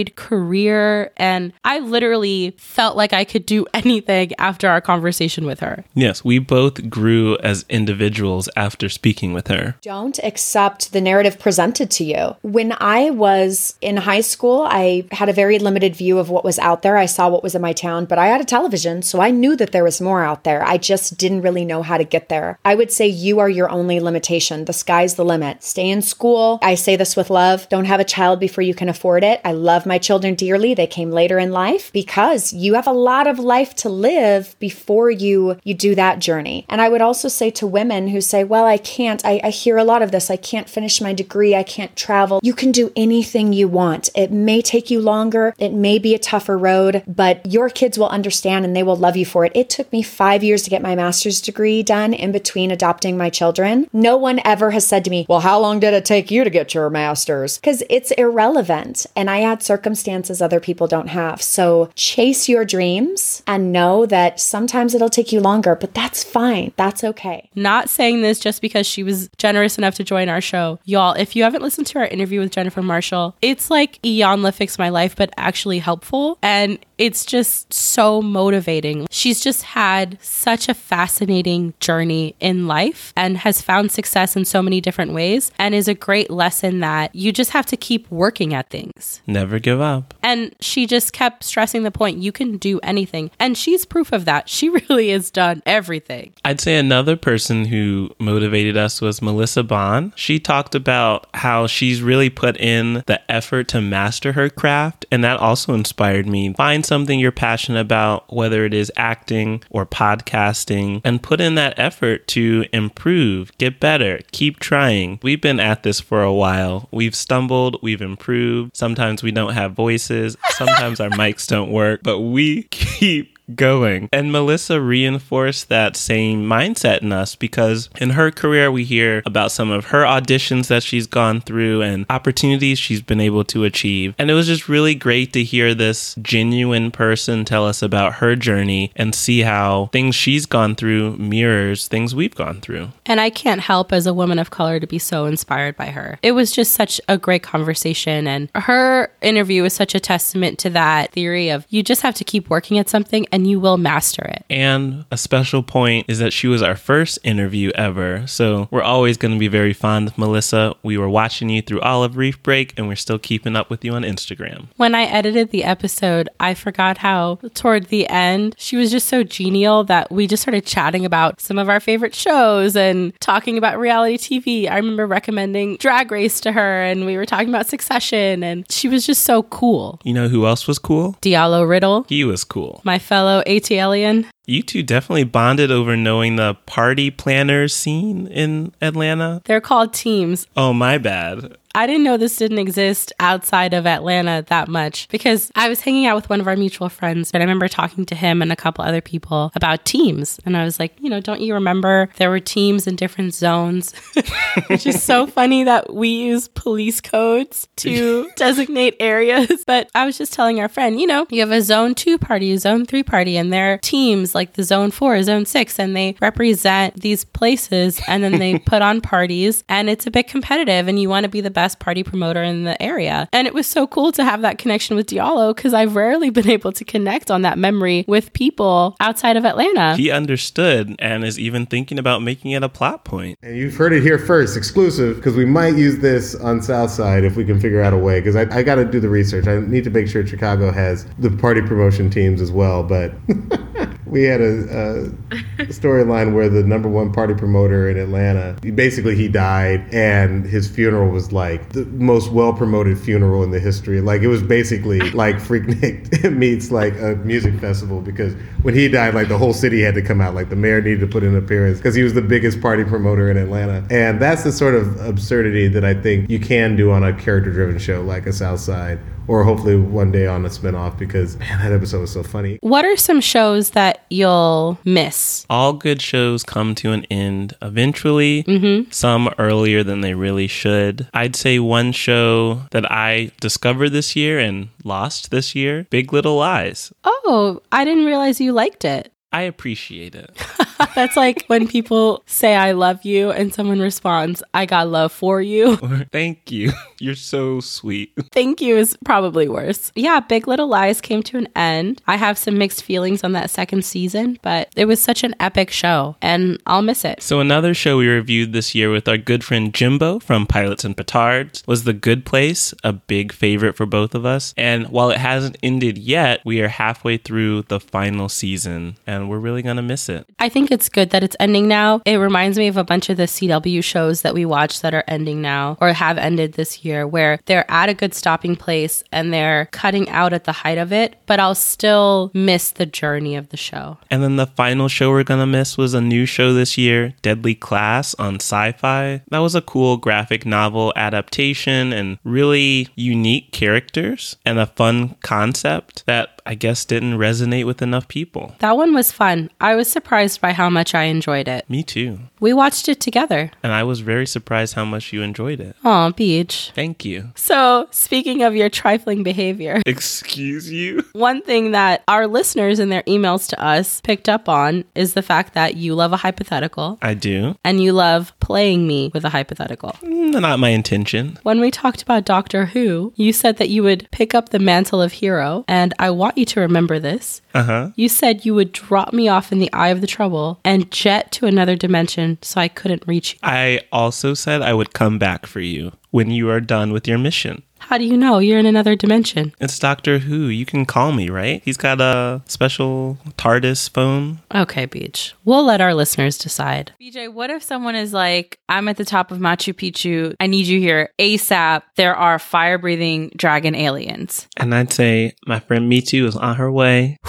varied 0.00 0.16
career 0.16 1.10
and 1.16 1.52
I 1.64 1.78
literally 1.78 2.54
felt 2.56 2.96
like 2.96 3.12
I 3.12 3.24
could 3.24 3.46
do 3.46 3.66
anything 3.74 4.32
after 4.38 4.68
our 4.68 4.80
conversation 4.80 5.46
with 5.46 5.60
her. 5.60 5.84
Yes, 5.94 6.24
we 6.24 6.38
both 6.38 6.88
grew 6.88 7.36
as 7.38 7.64
individuals 7.68 8.48
after 8.56 8.88
speaking 8.88 9.32
with 9.32 9.48
her. 9.48 9.76
Don't 9.82 10.18
accept 10.22 10.92
the 10.92 11.00
narrative 11.00 11.38
presented 11.38 11.90
to 11.92 12.04
you. 12.04 12.36
When 12.42 12.74
I 12.80 13.10
was 13.10 13.76
in 13.80 13.98
high 13.98 14.22
school, 14.22 14.66
I 14.68 15.04
had 15.12 15.28
a 15.28 15.32
very 15.32 15.58
limited 15.58 15.94
view 15.96 16.18
of 16.18 16.30
what 16.30 16.44
was 16.44 16.58
out 16.58 16.82
there. 16.82 16.96
I 16.96 17.06
saw 17.06 17.28
what 17.28 17.42
was 17.42 17.54
in 17.54 17.62
my 17.62 17.72
town, 17.72 18.06
but 18.06 18.18
I 18.18 18.28
had 18.28 18.40
a 18.40 18.44
television, 18.44 19.02
so 19.02 19.20
I 19.20 19.30
knew 19.30 19.56
that 19.56 19.72
there 19.72 19.84
was 19.84 20.00
more 20.00 20.24
out 20.24 20.44
there. 20.44 20.64
I 20.64 20.78
just 20.78 21.18
didn't 21.18 21.42
really 21.42 21.64
know 21.64 21.82
how 21.82 21.98
to 21.98 22.04
get 22.04 22.28
there. 22.28 22.58
I 22.64 22.74
would 22.74 22.92
say 22.92 23.06
you 23.06 23.40
are 23.40 23.50
your 23.50 23.70
only 23.70 24.00
limitation. 24.00 24.64
The 24.64 24.72
sky's 24.72 25.14
the 25.14 25.24
limit. 25.24 25.62
Stay 25.62 25.88
in 25.88 26.02
school. 26.02 26.58
I 26.62 26.74
say 26.74 26.96
this 26.96 27.16
with 27.16 27.30
love. 27.30 27.68
Don't 27.68 27.86
have 27.86 28.00
a 28.00 28.04
child 28.04 28.40
before 28.40 28.62
you 28.62 28.74
can 28.74 28.88
afford 28.88 29.24
it. 29.24 29.40
I 29.44 29.52
love 29.52 29.86
my 29.90 29.98
children 29.98 30.34
dearly. 30.34 30.72
They 30.72 30.86
came 30.86 31.10
later 31.20 31.38
in 31.44 31.50
life 31.64 31.84
because 31.92 32.42
you 32.64 32.74
have 32.78 32.86
a 32.86 33.00
lot 33.10 33.26
of 33.26 33.38
life 33.56 33.72
to 33.82 33.88
live 33.88 34.56
before 34.68 35.10
you 35.10 35.56
you 35.68 35.74
do 35.74 35.92
that 35.96 36.20
journey. 36.28 36.58
And 36.68 36.80
I 36.80 36.88
would 36.92 37.04
also 37.08 37.28
say 37.28 37.50
to 37.58 37.66
women 37.66 38.02
who 38.08 38.20
say, 38.20 38.44
"Well, 38.44 38.66
I 38.74 38.78
can't. 38.78 39.20
I, 39.24 39.34
I 39.48 39.50
hear 39.50 39.76
a 39.76 39.88
lot 39.92 40.02
of 40.02 40.12
this. 40.12 40.30
I 40.30 40.36
can't 40.50 40.68
finish 40.76 41.00
my 41.00 41.12
degree. 41.12 41.54
I 41.54 41.64
can't 41.76 41.94
travel." 41.96 42.40
You 42.42 42.54
can 42.62 42.72
do 42.80 42.86
anything 43.06 43.52
you 43.52 43.68
want. 43.82 44.04
It 44.14 44.30
may 44.30 44.60
take 44.62 44.86
you 44.92 45.00
longer. 45.00 45.54
It 45.58 45.72
may 45.88 45.98
be 45.98 46.14
a 46.14 46.26
tougher 46.32 46.56
road, 46.56 47.02
but 47.22 47.44
your 47.56 47.68
kids 47.68 47.98
will 47.98 48.08
understand 48.18 48.64
and 48.64 48.74
they 48.74 48.86
will 48.88 48.96
love 49.06 49.16
you 49.16 49.26
for 49.26 49.44
it. 49.44 49.52
It 49.54 49.68
took 49.76 49.88
me 49.92 50.02
five 50.02 50.44
years 50.44 50.62
to 50.62 50.70
get 50.70 50.88
my 50.88 50.94
master's 50.94 51.40
degree 51.40 51.82
done 51.82 52.12
in 52.24 52.30
between 52.32 52.70
adopting 52.70 53.16
my 53.16 53.30
children. 53.30 53.88
No 53.92 54.16
one 54.16 54.40
ever 54.44 54.70
has 54.70 54.86
said 54.86 55.04
to 55.04 55.10
me, 55.10 55.26
"Well, 55.28 55.40
how 55.40 55.58
long 55.58 55.80
did 55.80 55.94
it 55.94 56.04
take 56.04 56.30
you 56.30 56.44
to 56.44 56.50
get 56.58 56.74
your 56.74 56.88
master's?" 56.90 57.58
Because 57.58 57.82
it's 57.96 58.12
irrelevant. 58.12 59.06
And 59.16 59.28
I 59.28 59.38
had 59.48 59.62
circumstances 59.70 60.42
other 60.42 60.58
people 60.58 60.88
don't 60.88 61.06
have. 61.06 61.40
So 61.40 61.90
chase 61.94 62.48
your 62.48 62.64
dreams 62.64 63.40
and 63.46 63.70
know 63.70 64.04
that 64.06 64.40
sometimes 64.40 64.96
it'll 64.96 65.08
take 65.08 65.30
you 65.30 65.38
longer, 65.38 65.76
but 65.76 65.94
that's 65.94 66.24
fine. 66.24 66.72
That's 66.74 67.04
okay. 67.04 67.48
Not 67.54 67.88
saying 67.88 68.20
this 68.20 68.40
just 68.40 68.62
because 68.62 68.84
she 68.84 69.04
was 69.04 69.28
generous 69.38 69.78
enough 69.78 69.94
to 69.94 70.02
join 70.02 70.28
our 70.28 70.40
show. 70.40 70.80
Y'all, 70.84 71.14
if 71.14 71.36
you 71.36 71.44
haven't 71.44 71.62
listened 71.62 71.86
to 71.86 72.00
our 72.00 72.06
interview 72.06 72.40
with 72.40 72.50
Jennifer 72.50 72.82
Marshall, 72.82 73.36
it's 73.40 73.70
like 73.70 74.02
Iyanla 74.02 74.52
Fix 74.54 74.76
My 74.76 74.88
Life, 74.88 75.14
but 75.14 75.32
actually 75.36 75.78
helpful. 75.78 76.36
And 76.42 76.76
it's 77.00 77.24
just 77.24 77.72
so 77.72 78.20
motivating. 78.20 79.06
She's 79.10 79.40
just 79.40 79.62
had 79.62 80.18
such 80.20 80.68
a 80.68 80.74
fascinating 80.74 81.72
journey 81.80 82.36
in 82.40 82.66
life 82.66 83.14
and 83.16 83.38
has 83.38 83.62
found 83.62 83.90
success 83.90 84.36
in 84.36 84.44
so 84.44 84.60
many 84.60 84.82
different 84.82 85.14
ways 85.14 85.50
and 85.58 85.74
is 85.74 85.88
a 85.88 85.94
great 85.94 86.30
lesson 86.30 86.80
that 86.80 87.14
you 87.16 87.32
just 87.32 87.52
have 87.52 87.64
to 87.66 87.76
keep 87.78 88.08
working 88.10 88.52
at 88.52 88.68
things. 88.68 89.22
Never 89.26 89.58
give 89.58 89.80
up. 89.80 90.12
And 90.22 90.54
she 90.60 90.86
just 90.86 91.14
kept 91.14 91.42
stressing 91.42 91.84
the 91.84 91.90
point 91.90 92.18
you 92.18 92.32
can 92.32 92.58
do 92.58 92.78
anything. 92.82 93.30
And 93.40 93.56
she's 93.56 93.86
proof 93.86 94.12
of 94.12 94.26
that. 94.26 94.50
She 94.50 94.68
really 94.90 95.08
has 95.08 95.30
done 95.30 95.62
everything. 95.64 96.34
I'd 96.44 96.60
say 96.60 96.76
another 96.76 97.16
person 97.16 97.64
who 97.64 98.10
motivated 98.18 98.76
us 98.76 99.00
was 99.00 99.22
Melissa 99.22 99.62
Bolona. 99.62 100.12
She 100.16 100.38
talked 100.38 100.74
about 100.74 101.28
how 101.32 101.66
she's 101.66 102.02
really 102.02 102.28
put 102.28 102.58
in 102.58 103.04
the 103.06 103.22
effort 103.32 103.68
to 103.68 103.80
master 103.80 104.32
her 104.32 104.50
craft. 104.50 105.06
And 105.10 105.24
that 105.24 105.40
also 105.40 105.72
inspired 105.72 106.26
me. 106.26 106.52
Find 106.52 106.84
something 106.90 107.20
you're 107.20 107.30
passionate 107.30 107.78
about, 107.78 108.30
whether 108.34 108.64
it 108.64 108.74
is 108.74 108.90
acting 108.96 109.62
or 109.70 109.86
podcasting, 109.86 111.00
and 111.04 111.22
put 111.22 111.40
in 111.40 111.54
that 111.54 111.78
effort 111.78 112.26
to 112.26 112.66
improve, 112.72 113.56
get 113.58 113.78
better, 113.78 114.18
keep 114.32 114.58
trying. 114.58 115.20
We've 115.22 115.40
been 115.40 115.60
at 115.60 115.84
this 115.84 116.00
for 116.00 116.20
a 116.24 116.32
while. 116.32 116.88
We've 116.90 117.14
stumbled, 117.14 117.78
we've 117.80 118.02
improved. 118.02 118.76
Sometimes 118.76 119.22
we 119.22 119.30
don't 119.30 119.54
have 119.54 119.72
voices, 119.72 120.36
sometimes 120.50 120.98
our 120.98 121.10
mics 121.20 121.46
don't 121.46 121.70
work, 121.70 122.00
but 122.02 122.18
we 122.18 122.64
keep 122.70 123.38
going. 123.54 124.08
And 124.12 124.32
Melissa 124.32 124.80
reinforced 124.80 125.68
that 125.68 125.96
same 125.96 126.44
mindset 126.44 127.02
in 127.02 127.12
us 127.12 127.34
because 127.34 127.88
in 128.00 128.10
her 128.10 128.30
career, 128.30 128.70
we 128.70 128.84
hear 128.84 129.22
about 129.26 129.52
some 129.52 129.70
of 129.70 129.86
her 129.86 130.04
auditions 130.04 130.68
that 130.68 130.82
she's 130.82 131.06
gone 131.06 131.40
through 131.40 131.82
and 131.82 132.06
opportunities 132.10 132.78
she's 132.78 133.02
been 133.02 133.20
able 133.20 133.44
to 133.44 133.64
achieve. 133.64 134.14
And 134.18 134.30
it 134.30 134.34
was 134.34 134.46
just 134.46 134.68
really 134.68 134.94
great 134.94 135.32
to 135.32 135.44
hear 135.44 135.74
this 135.74 136.14
genuine 136.22 136.90
person 136.90 137.44
tell 137.44 137.66
us 137.66 137.82
about 137.82 138.14
her 138.14 138.36
journey 138.36 138.92
and 138.96 139.14
see 139.14 139.40
how 139.40 139.90
things 139.92 140.14
she's 140.14 140.46
gone 140.46 140.74
through 140.74 141.16
mirrors 141.16 141.88
things 141.88 142.14
we've 142.14 142.34
gone 142.34 142.60
through. 142.60 142.88
And 143.06 143.20
I 143.20 143.30
can't 143.30 143.60
help 143.60 143.92
as 143.92 144.06
a 144.06 144.14
woman 144.14 144.38
of 144.38 144.50
color 144.50 144.80
to 144.80 144.86
be 144.86 144.98
so 144.98 145.26
inspired 145.26 145.76
by 145.76 145.86
her. 145.86 146.18
It 146.22 146.32
was 146.32 146.52
just 146.52 146.72
such 146.72 147.00
a 147.08 147.18
great 147.18 147.42
conversation. 147.42 148.26
And 148.26 148.50
her 148.54 149.12
interview 149.20 149.62
was 149.62 149.74
such 149.74 149.94
a 149.94 150.00
testament 150.00 150.58
to 150.60 150.70
that 150.70 151.12
theory 151.12 151.50
of 151.50 151.66
you 151.68 151.82
just 151.82 152.02
have 152.02 152.14
to 152.16 152.24
keep 152.24 152.48
working 152.50 152.78
at 152.78 152.88
something 152.88 153.26
and 153.40 153.48
you 153.48 153.58
will 153.58 153.78
master 153.78 154.22
it. 154.22 154.44
And 154.50 155.06
a 155.10 155.16
special 155.16 155.62
point 155.62 156.04
is 156.08 156.18
that 156.18 156.32
she 156.34 156.46
was 156.46 156.60
our 156.60 156.76
first 156.76 157.18
interview 157.24 157.70
ever. 157.74 158.26
So 158.26 158.68
we're 158.70 158.82
always 158.82 159.16
going 159.16 159.32
to 159.32 159.38
be 159.40 159.48
very 159.48 159.72
fond 159.72 160.08
of 160.08 160.18
Melissa. 160.18 160.74
We 160.82 160.98
were 160.98 161.08
watching 161.08 161.48
you 161.48 161.62
through 161.62 161.80
Olive 161.80 162.18
Reef 162.18 162.42
Break 162.42 162.74
and 162.76 162.86
we're 162.86 162.96
still 162.96 163.18
keeping 163.18 163.56
up 163.56 163.70
with 163.70 163.82
you 163.82 163.92
on 163.94 164.02
Instagram. 164.02 164.66
When 164.76 164.94
I 164.94 165.04
edited 165.04 165.50
the 165.52 165.64
episode, 165.64 166.28
I 166.38 166.52
forgot 166.52 166.98
how 166.98 167.38
toward 167.54 167.86
the 167.86 168.06
end, 168.08 168.54
she 168.58 168.76
was 168.76 168.90
just 168.90 169.08
so 169.08 169.22
genial 169.24 169.84
that 169.84 170.10
we 170.12 170.26
just 170.26 170.42
started 170.42 170.66
chatting 170.66 171.06
about 171.06 171.40
some 171.40 171.56
of 171.56 171.70
our 171.70 171.80
favorite 171.80 172.14
shows 172.14 172.76
and 172.76 173.18
talking 173.20 173.56
about 173.56 173.78
reality 173.78 174.18
TV. 174.18 174.70
I 174.70 174.76
remember 174.76 175.06
recommending 175.06 175.76
Drag 175.78 176.10
Race 176.12 176.40
to 176.42 176.52
her 176.52 176.82
and 176.82 177.06
we 177.06 177.16
were 177.16 177.24
talking 177.24 177.48
about 177.48 177.66
Succession 177.68 178.42
and 178.42 178.70
she 178.70 178.86
was 178.88 179.06
just 179.06 179.22
so 179.22 179.44
cool. 179.44 179.98
You 180.04 180.12
know 180.12 180.28
who 180.28 180.44
else 180.46 180.66
was 180.68 180.78
cool? 180.78 181.16
Diallo 181.22 181.66
Riddle, 181.66 182.04
He 182.08 182.24
was 182.24 182.44
cool. 182.44 182.80
my 182.84 182.98
fellow 182.98 183.29
ATLian. 183.46 184.26
You 184.46 184.62
two 184.62 184.82
definitely 184.82 185.24
bonded 185.24 185.70
over 185.70 185.96
knowing 185.96 186.36
the 186.36 186.54
party 186.66 187.10
planner 187.10 187.68
scene 187.68 188.26
in 188.26 188.72
Atlanta. 188.82 189.42
They're 189.44 189.60
called 189.60 189.94
teams. 189.94 190.46
Oh, 190.56 190.72
my 190.72 190.98
bad. 190.98 191.56
I 191.74 191.86
didn't 191.86 192.02
know 192.02 192.16
this 192.16 192.36
didn't 192.36 192.58
exist 192.58 193.12
outside 193.20 193.74
of 193.74 193.86
Atlanta 193.86 194.44
that 194.48 194.68
much 194.68 195.08
because 195.08 195.52
I 195.54 195.68
was 195.68 195.80
hanging 195.80 196.06
out 196.06 196.16
with 196.16 196.28
one 196.28 196.40
of 196.40 196.48
our 196.48 196.56
mutual 196.56 196.88
friends, 196.88 197.30
and 197.32 197.42
I 197.42 197.44
remember 197.44 197.68
talking 197.68 198.04
to 198.06 198.14
him 198.14 198.42
and 198.42 198.50
a 198.50 198.56
couple 198.56 198.84
other 198.84 199.00
people 199.00 199.52
about 199.54 199.84
teams. 199.84 200.40
And 200.44 200.56
I 200.56 200.64
was 200.64 200.80
like, 200.80 200.94
you 201.00 201.08
know, 201.08 201.20
don't 201.20 201.40
you 201.40 201.54
remember 201.54 202.08
there 202.16 202.30
were 202.30 202.40
teams 202.40 202.86
in 202.86 202.96
different 202.96 203.34
zones? 203.34 203.94
Which 204.66 204.86
is 204.86 205.02
so 205.02 205.26
funny 205.26 205.64
that 205.64 205.94
we 205.94 206.08
use 206.08 206.48
police 206.48 207.00
codes 207.00 207.68
to 207.76 208.28
designate 208.36 208.96
areas. 208.98 209.64
But 209.64 209.90
I 209.94 210.06
was 210.06 210.18
just 210.18 210.32
telling 210.32 210.60
our 210.60 210.68
friend, 210.68 211.00
you 211.00 211.06
know, 211.06 211.26
you 211.30 211.40
have 211.40 211.52
a 211.52 211.62
zone 211.62 211.94
two 211.94 212.18
party, 212.18 212.52
a 212.52 212.58
zone 212.58 212.84
three 212.84 213.04
party, 213.04 213.36
and 213.36 213.52
they're 213.52 213.78
teams 213.78 214.34
like 214.34 214.54
the 214.54 214.64
zone 214.64 214.90
four, 214.90 215.22
zone 215.22 215.46
six, 215.46 215.78
and 215.78 215.94
they 215.94 216.16
represent 216.20 217.00
these 217.00 217.24
places 217.24 218.00
and 218.08 218.24
then 218.24 218.38
they 218.38 218.58
put 218.66 218.82
on 218.82 219.00
parties, 219.00 219.62
and 219.68 219.88
it's 219.88 220.06
a 220.06 220.10
bit 220.10 220.26
competitive, 220.26 220.88
and 220.88 220.98
you 220.98 221.08
want 221.08 221.24
to 221.24 221.28
be 221.28 221.40
the 221.40 221.50
best 221.50 221.59
party 221.78 222.02
promoter 222.02 222.42
in 222.42 222.64
the 222.64 222.80
area. 222.82 223.28
And 223.32 223.46
it 223.46 223.54
was 223.54 223.66
so 223.66 223.86
cool 223.86 224.12
to 224.12 224.24
have 224.24 224.42
that 224.42 224.58
connection 224.58 224.96
with 224.96 225.06
Diallo 225.06 225.54
because 225.54 225.74
I've 225.74 225.94
rarely 225.94 226.30
been 226.30 226.48
able 226.58 226.72
to 226.72 226.84
connect 226.84 227.30
on 227.30 227.42
that 227.42 227.58
memory 227.58 228.04
with 228.08 228.32
people 228.32 228.96
outside 229.00 229.36
of 229.36 229.44
Atlanta. 229.44 229.96
He 229.96 230.10
understood 230.10 230.96
and 230.98 231.24
is 231.24 231.38
even 231.38 231.66
thinking 231.66 231.98
about 231.98 232.22
making 232.22 232.52
it 232.52 232.62
a 232.62 232.68
plot 232.68 233.04
point. 233.04 233.38
And 233.42 233.56
you've 233.56 233.76
heard 233.76 233.92
it 233.92 234.02
here 234.02 234.18
first, 234.18 234.56
exclusive, 234.56 235.16
because 235.16 235.36
we 235.36 235.44
might 235.44 235.76
use 235.76 235.98
this 235.98 236.34
on 236.34 236.62
Southside 236.62 237.24
if 237.24 237.36
we 237.36 237.44
can 237.44 237.60
figure 237.60 237.82
out 237.82 237.92
a 237.92 237.98
way. 237.98 238.20
Because 238.20 238.36
I, 238.36 238.42
I 238.54 238.62
got 238.62 238.76
to 238.76 238.84
do 238.84 239.00
the 239.00 239.08
research. 239.08 239.46
I 239.46 239.60
need 239.60 239.84
to 239.84 239.90
make 239.90 240.08
sure 240.08 240.26
Chicago 240.26 240.72
has 240.72 241.06
the 241.18 241.30
party 241.30 241.62
promotion 241.62 242.10
teams 242.10 242.40
as 242.40 242.50
well. 242.50 242.82
But 242.82 243.12
we 244.10 244.24
had 244.24 244.40
a, 244.40 244.44
a 244.44 245.66
storyline 245.66 246.34
where 246.34 246.48
the 246.48 246.62
number 246.62 246.88
one 246.88 247.12
party 247.12 247.34
promoter 247.34 247.88
in 247.88 247.96
Atlanta, 247.96 248.56
basically 248.74 249.14
he 249.14 249.28
died, 249.28 249.86
and 249.92 250.44
his 250.44 250.68
funeral 250.68 251.10
was 251.10 251.32
like 251.32 251.68
the 251.70 251.84
most 251.86 252.32
well 252.32 252.52
promoted 252.52 252.98
funeral 252.98 253.44
in 253.44 253.50
the 253.50 253.60
history. 253.60 254.00
Like 254.00 254.22
it 254.22 254.28
was 254.28 254.42
basically 254.42 254.98
like 255.12 255.36
Freaknik 255.36 256.32
meets 256.36 256.70
like 256.70 256.94
a 256.94 257.16
music 257.24 257.54
festival 257.60 258.00
because 258.00 258.34
when 258.62 258.74
he 258.74 258.88
died, 258.88 259.14
like 259.14 259.28
the 259.28 259.38
whole 259.38 259.52
city 259.52 259.80
had 259.80 259.94
to 259.94 260.02
come 260.02 260.20
out. 260.20 260.34
Like 260.34 260.48
the 260.48 260.56
mayor 260.56 260.80
needed 260.80 261.00
to 261.00 261.06
put 261.06 261.22
in 261.22 261.30
an 261.30 261.36
appearance 261.36 261.78
because 261.78 261.94
he 261.94 262.02
was 262.02 262.14
the 262.14 262.22
biggest 262.22 262.60
party 262.60 262.84
promoter 262.84 263.30
in 263.30 263.36
Atlanta, 263.36 263.86
and 263.90 264.20
that's 264.20 264.42
the 264.42 264.52
sort 264.52 264.74
of 264.74 265.00
absurdity 265.00 265.68
that 265.68 265.84
I 265.84 265.94
think 265.94 266.28
you 266.28 266.40
can 266.40 266.76
do 266.76 266.90
on 266.90 267.04
a 267.04 267.12
character 267.12 267.52
driven 267.52 267.78
show 267.78 268.02
like 268.02 268.26
a 268.26 268.32
South 268.32 268.60
Side 268.60 268.98
or 269.30 269.44
hopefully 269.44 269.76
one 269.76 270.10
day 270.10 270.26
on 270.26 270.44
a 270.44 270.48
spinoff 270.48 270.98
because 270.98 271.36
man, 271.38 271.60
that 271.60 271.72
episode 271.72 272.00
was 272.00 272.10
so 272.10 272.20
funny. 272.20 272.58
What 272.62 272.84
are 272.84 272.96
some 272.96 273.20
shows 273.20 273.70
that 273.70 274.04
you'll 274.10 274.76
miss? 274.84 275.46
All 275.48 275.72
good 275.72 276.02
shows 276.02 276.42
come 276.42 276.74
to 276.76 276.90
an 276.90 277.04
end 277.04 277.54
eventually, 277.62 278.42
mm-hmm. 278.42 278.90
some 278.90 279.32
earlier 279.38 279.84
than 279.84 280.00
they 280.00 280.14
really 280.14 280.48
should. 280.48 281.08
I'd 281.14 281.36
say 281.36 281.60
one 281.60 281.92
show 281.92 282.62
that 282.72 282.90
I 282.90 283.30
discovered 283.40 283.90
this 283.90 284.16
year 284.16 284.40
and 284.40 284.70
lost 284.82 285.30
this 285.30 285.54
year 285.54 285.86
Big 285.90 286.12
Little 286.12 286.36
Lies. 286.36 286.92
Oh, 287.04 287.62
I 287.70 287.84
didn't 287.84 288.06
realize 288.06 288.40
you 288.40 288.52
liked 288.52 288.84
it. 288.84 289.12
I 289.32 289.42
appreciate 289.42 290.16
it. 290.16 290.36
That's 290.94 291.16
like 291.16 291.44
when 291.46 291.68
people 291.68 292.22
say 292.26 292.54
I 292.56 292.72
love 292.72 293.04
you 293.04 293.30
and 293.30 293.52
someone 293.52 293.80
responds, 293.80 294.42
I 294.54 294.66
got 294.66 294.88
love 294.88 295.12
for 295.12 295.40
you. 295.40 295.76
Thank 296.12 296.50
you. 296.50 296.72
You're 296.98 297.14
so 297.14 297.60
sweet. 297.60 298.12
Thank 298.32 298.60
you 298.60 298.76
is 298.76 298.96
probably 299.04 299.48
worse. 299.48 299.90
Yeah, 299.94 300.20
Big 300.20 300.46
Little 300.46 300.68
Lies 300.68 301.00
came 301.00 301.22
to 301.24 301.38
an 301.38 301.48
end. 301.56 302.02
I 302.06 302.16
have 302.16 302.38
some 302.38 302.58
mixed 302.58 302.82
feelings 302.82 303.24
on 303.24 303.32
that 303.32 303.50
second 303.50 303.84
season, 303.84 304.38
but 304.42 304.68
it 304.76 304.84
was 304.84 305.02
such 305.02 305.24
an 305.24 305.34
epic 305.40 305.70
show 305.70 306.16
and 306.20 306.60
I'll 306.66 306.82
miss 306.82 307.04
it. 307.04 307.22
So, 307.22 307.40
another 307.40 307.74
show 307.74 307.98
we 307.98 308.08
reviewed 308.08 308.52
this 308.52 308.74
year 308.74 308.90
with 308.90 309.08
our 309.08 309.18
good 309.18 309.44
friend 309.44 309.72
Jimbo 309.72 310.18
from 310.18 310.46
Pilots 310.46 310.84
and 310.84 310.96
Petards 310.96 311.66
was 311.66 311.84
The 311.84 311.92
Good 311.92 312.24
Place, 312.24 312.74
a 312.84 312.92
big 312.92 313.32
favorite 313.32 313.76
for 313.76 313.86
both 313.86 314.14
of 314.14 314.26
us. 314.26 314.54
And 314.56 314.88
while 314.88 315.10
it 315.10 315.18
hasn't 315.18 315.56
ended 315.62 315.98
yet, 315.98 316.40
we 316.44 316.60
are 316.60 316.68
halfway 316.68 317.16
through 317.16 317.62
the 317.62 317.80
final 317.80 318.28
season 318.28 318.96
and 319.06 319.28
we're 319.28 319.38
really 319.38 319.62
going 319.62 319.76
to 319.76 319.82
miss 319.82 320.08
it. 320.08 320.26
I 320.38 320.48
think 320.48 320.69
it's 320.70 320.88
good 320.88 321.10
that 321.10 321.22
it's 321.22 321.36
ending 321.40 321.68
now. 321.68 322.00
It 322.04 322.16
reminds 322.16 322.58
me 322.58 322.68
of 322.68 322.76
a 322.76 322.84
bunch 322.84 323.08
of 323.08 323.16
the 323.16 323.24
CW 323.24 323.82
shows 323.82 324.22
that 324.22 324.34
we 324.34 324.44
watch 324.44 324.80
that 324.80 324.94
are 324.94 325.04
ending 325.08 325.40
now 325.40 325.76
or 325.80 325.92
have 325.92 326.18
ended 326.18 326.54
this 326.54 326.84
year, 326.84 327.06
where 327.06 327.38
they're 327.46 327.70
at 327.70 327.88
a 327.88 327.94
good 327.94 328.14
stopping 328.14 328.56
place 328.56 329.02
and 329.12 329.32
they're 329.32 329.66
cutting 329.66 330.08
out 330.08 330.32
at 330.32 330.44
the 330.44 330.52
height 330.52 330.78
of 330.78 330.92
it, 330.92 331.16
but 331.26 331.40
I'll 331.40 331.54
still 331.54 332.30
miss 332.34 332.70
the 332.70 332.86
journey 332.86 333.36
of 333.36 333.48
the 333.50 333.56
show. 333.56 333.98
And 334.10 334.22
then 334.22 334.36
the 334.36 334.46
final 334.46 334.88
show 334.88 335.10
we're 335.10 335.24
going 335.24 335.40
to 335.40 335.46
miss 335.46 335.76
was 335.76 335.94
a 335.94 336.00
new 336.00 336.26
show 336.26 336.52
this 336.52 336.78
year, 336.78 337.14
Deadly 337.22 337.54
Class 337.54 338.14
on 338.14 338.38
Syfy. 338.38 339.22
That 339.28 339.38
was 339.38 339.54
a 339.54 339.62
cool 339.62 339.96
graphic 339.96 340.46
novel 340.46 340.92
adaptation 340.96 341.92
and 341.92 342.18
really 342.24 342.88
unique 342.94 343.52
characters 343.52 344.36
and 344.44 344.58
a 344.58 344.66
fun 344.66 345.16
concept 345.22 346.04
that 346.06 346.39
I 346.50 346.54
guess 346.56 346.84
didn't 346.84 347.16
resonate 347.16 347.64
with 347.64 347.80
enough 347.80 348.08
people. 348.08 348.56
That 348.58 348.76
one 348.76 348.92
was 348.92 349.12
fun. 349.12 349.50
I 349.60 349.76
was 349.76 349.88
surprised 349.88 350.40
by 350.40 350.52
how 350.52 350.68
much 350.68 350.96
I 350.96 351.04
enjoyed 351.04 351.46
it. 351.46 351.64
Me 351.70 351.84
too. 351.84 352.18
We 352.40 352.52
watched 352.52 352.88
it 352.88 353.00
together. 353.00 353.52
And 353.62 353.72
I 353.72 353.84
was 353.84 354.00
very 354.00 354.26
surprised 354.26 354.74
how 354.74 354.84
much 354.84 355.12
you 355.12 355.22
enjoyed 355.22 355.60
it. 355.60 355.76
Aw, 355.84 356.10
BJ. 356.10 356.72
Thank 356.72 357.04
you. 357.04 357.30
So, 357.36 357.86
speaking 357.92 358.42
of 358.42 358.56
your 358.56 358.68
trifling 358.68 359.22
behavior, 359.22 359.80
Excuse 359.86 360.72
you? 360.72 361.04
one 361.12 361.40
thing 361.42 361.70
that 361.70 362.02
our 362.08 362.26
listeners 362.26 362.80
in 362.80 362.88
their 362.88 363.04
emails 363.04 363.48
to 363.50 363.62
us 363.62 364.00
picked 364.00 364.28
up 364.28 364.48
on 364.48 364.84
is 364.96 365.14
the 365.14 365.22
fact 365.22 365.54
that 365.54 365.76
you 365.76 365.94
love 365.94 366.12
a 366.12 366.16
hypothetical 366.16 366.98
I 367.00 367.14
do. 367.14 367.54
and 367.64 367.80
you 367.80 367.92
love 367.92 368.32
playing 368.40 368.88
me 368.88 369.12
with 369.14 369.24
a 369.24 369.28
hypothetical. 369.28 369.90
Mm, 370.02 370.40
Not 370.40 370.58
my 370.58 370.70
intention. 370.70 371.38
When 371.44 371.60
we 371.60 371.70
talked 371.70 372.02
about 372.02 372.24
Doctor 372.24 372.66
Who, 372.66 373.12
you 373.14 373.32
said 373.32 373.58
that 373.58 373.68
you 373.68 373.84
would 373.84 374.08
pick 374.10 374.34
up 374.34 374.48
the 374.48 374.58
mantle 374.58 375.00
of 375.00 375.12
hero, 375.12 375.64
and 375.68 375.94
I 376.00 376.10
want 376.10 376.38
you 376.40 376.44
to 376.46 376.60
remember 376.60 376.98
this. 376.98 377.40
Uh 377.54 377.62
huh. 377.62 377.90
You 377.94 378.08
said 378.08 378.44
you 378.44 378.54
would 378.54 378.72
drop 378.72 379.12
me 379.12 379.28
off 379.28 379.52
in 379.52 379.60
the 379.60 379.72
eye 379.72 379.90
of 379.90 380.00
the 380.00 380.08
trouble 380.08 380.58
and 380.64 380.90
jet 380.90 381.30
to 381.32 381.46
another 381.46 381.76
dimension 381.76 382.38
so 382.42 382.60
I 382.60 382.66
couldn't 382.66 383.04
reach 383.06 383.34
you. 383.34 383.38
I 383.44 383.82
also 383.92 384.34
said 384.34 384.62
I 384.62 384.74
would 384.74 384.92
come 384.92 385.18
back 385.18 385.46
for 385.46 385.60
you 385.60 385.92
when 386.10 386.30
you 386.30 386.50
are 386.50 386.60
done 386.60 386.92
with 386.92 387.06
your 387.06 387.18
mission. 387.18 387.62
How 387.80 387.98
do 387.98 388.04
you 388.04 388.16
know 388.16 388.38
you're 388.38 388.58
in 388.58 388.66
another 388.66 388.94
dimension? 388.94 389.52
It's 389.60 389.78
Doctor 389.78 390.18
Who. 390.18 390.46
You 390.46 390.64
can 390.64 390.86
call 390.86 391.12
me, 391.12 391.28
right? 391.28 391.60
He's 391.64 391.76
got 391.76 392.00
a 392.00 392.40
special 392.46 393.18
TARDIS 393.36 393.90
phone. 393.90 394.40
Okay, 394.54 394.86
BJ. 394.86 395.32
We'll 395.44 395.64
let 395.64 395.80
our 395.80 395.92
listeners 395.92 396.38
decide. 396.38 396.92
BJ, 397.00 397.32
what 397.32 397.50
if 397.50 397.62
someone 397.62 397.96
is 397.96 398.12
like, 398.12 398.60
I'm 398.68 398.86
at 398.86 398.96
the 398.96 399.04
top 399.04 399.32
of 399.32 399.38
Machu 399.38 399.74
Picchu. 399.74 400.34
I 400.38 400.46
need 400.46 400.66
you 400.66 400.78
here 400.78 401.10
ASAP. 401.18 401.82
There 401.96 402.14
are 402.14 402.38
fire 402.38 402.78
breathing 402.78 403.32
dragon 403.34 403.74
aliens. 403.74 404.46
And 404.56 404.74
I'd 404.74 404.92
say, 404.92 405.34
my 405.46 405.58
friend 405.58 405.90
Mitu 405.90 406.24
is 406.24 406.36
on 406.36 406.56
her 406.56 406.70
way. 406.70 407.16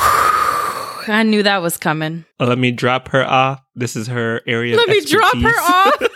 I 1.08 1.24
knew 1.24 1.44
that 1.44 1.62
was 1.62 1.78
coming. 1.78 2.26
Let 2.40 2.58
me 2.58 2.72
drop 2.72 3.10
her 3.10 3.26
off. 3.26 3.62
This 3.76 3.96
is 3.96 4.08
her 4.08 4.42
area. 4.46 4.76
Let 4.76 4.90
me 4.90 5.02
drop 5.02 5.36
her 5.36 5.50
off. 5.50 6.02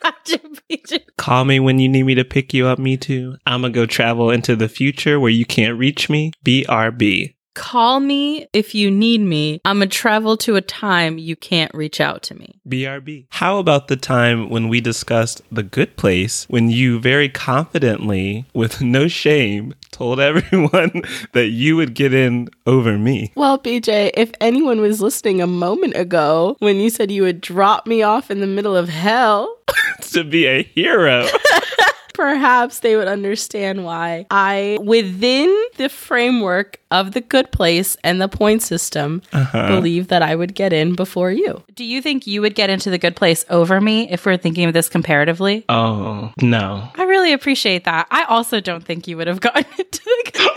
Machu 0.00 0.58
Picchu. 0.70 1.00
Call 1.16 1.44
me 1.44 1.60
when 1.60 1.78
you 1.78 1.88
need 1.88 2.04
me 2.04 2.14
to 2.14 2.24
pick 2.24 2.54
you 2.54 2.66
up, 2.66 2.78
Mitu. 2.78 3.36
I'm 3.46 3.62
gonna 3.62 3.72
go 3.72 3.86
travel 3.86 4.30
into 4.30 4.56
the 4.56 4.68
future 4.68 5.18
where 5.20 5.30
you 5.30 5.44
can't 5.44 5.78
reach 5.78 6.08
me. 6.08 6.32
BRB. 6.44 7.34
Call 7.54 8.00
me 8.00 8.46
if 8.52 8.74
you 8.74 8.90
need 8.90 9.20
me. 9.20 9.60
I'm 9.64 9.78
going 9.78 9.88
to 9.90 9.96
travel 9.96 10.36
to 10.38 10.56
a 10.56 10.62
time 10.62 11.18
you 11.18 11.36
can't 11.36 11.72
reach 11.74 12.00
out 12.00 12.22
to 12.24 12.34
me. 12.34 12.60
BRB. 12.66 13.26
How 13.30 13.58
about 13.58 13.88
the 13.88 13.96
time 13.96 14.48
when 14.48 14.68
we 14.68 14.80
discussed 14.80 15.42
The 15.52 15.62
Good 15.62 15.96
Place 15.96 16.46
when 16.48 16.70
you 16.70 16.98
very 16.98 17.28
confidently, 17.28 18.46
with 18.54 18.80
no 18.80 19.06
shame, 19.06 19.74
told 19.90 20.18
everyone 20.20 21.02
that 21.32 21.48
you 21.48 21.76
would 21.76 21.94
get 21.94 22.14
in 22.14 22.48
over 22.66 22.96
me? 22.98 23.32
Well, 23.34 23.58
BJ, 23.58 24.12
if 24.14 24.32
anyone 24.40 24.80
was 24.80 25.02
listening 25.02 25.42
a 25.42 25.46
moment 25.46 25.94
ago 25.94 26.56
when 26.60 26.76
you 26.76 26.88
said 26.88 27.10
you 27.10 27.22
would 27.22 27.42
drop 27.42 27.86
me 27.86 28.02
off 28.02 28.30
in 28.30 28.40
the 28.40 28.46
middle 28.46 28.76
of 28.76 28.88
hell, 28.88 29.58
to 30.00 30.24
be 30.24 30.46
a 30.46 30.62
hero. 30.62 31.26
perhaps 32.22 32.78
they 32.78 32.94
would 32.94 33.08
understand 33.08 33.84
why 33.84 34.24
I, 34.30 34.78
within 34.80 35.52
the 35.76 35.88
framework 35.88 36.78
of 36.92 37.14
the 37.14 37.20
good 37.20 37.50
place 37.50 37.96
and 38.04 38.22
the 38.22 38.28
point 38.28 38.62
system, 38.62 39.22
uh-huh. 39.32 39.66
believe 39.66 40.06
that 40.06 40.22
I 40.22 40.36
would 40.36 40.54
get 40.54 40.72
in 40.72 40.94
before 40.94 41.32
you. 41.32 41.64
Do 41.74 41.82
you 41.82 42.00
think 42.00 42.28
you 42.28 42.40
would 42.40 42.54
get 42.54 42.70
into 42.70 42.90
the 42.90 42.98
good 42.98 43.16
place 43.16 43.44
over 43.50 43.80
me 43.80 44.08
if 44.08 44.24
we're 44.24 44.36
thinking 44.36 44.66
of 44.66 44.72
this 44.72 44.88
comparatively? 44.88 45.64
oh, 45.68 46.32
no. 46.40 46.88
I 46.94 47.02
really 47.02 47.32
appreciate 47.32 47.82
that. 47.86 48.06
I 48.12 48.22
also 48.24 48.60
don't 48.60 48.84
think 48.84 49.08
you 49.08 49.16
would 49.16 49.26
have 49.26 49.40
gotten 49.40 49.64
into 49.78 50.00
the 50.04 50.30
good 50.32 50.48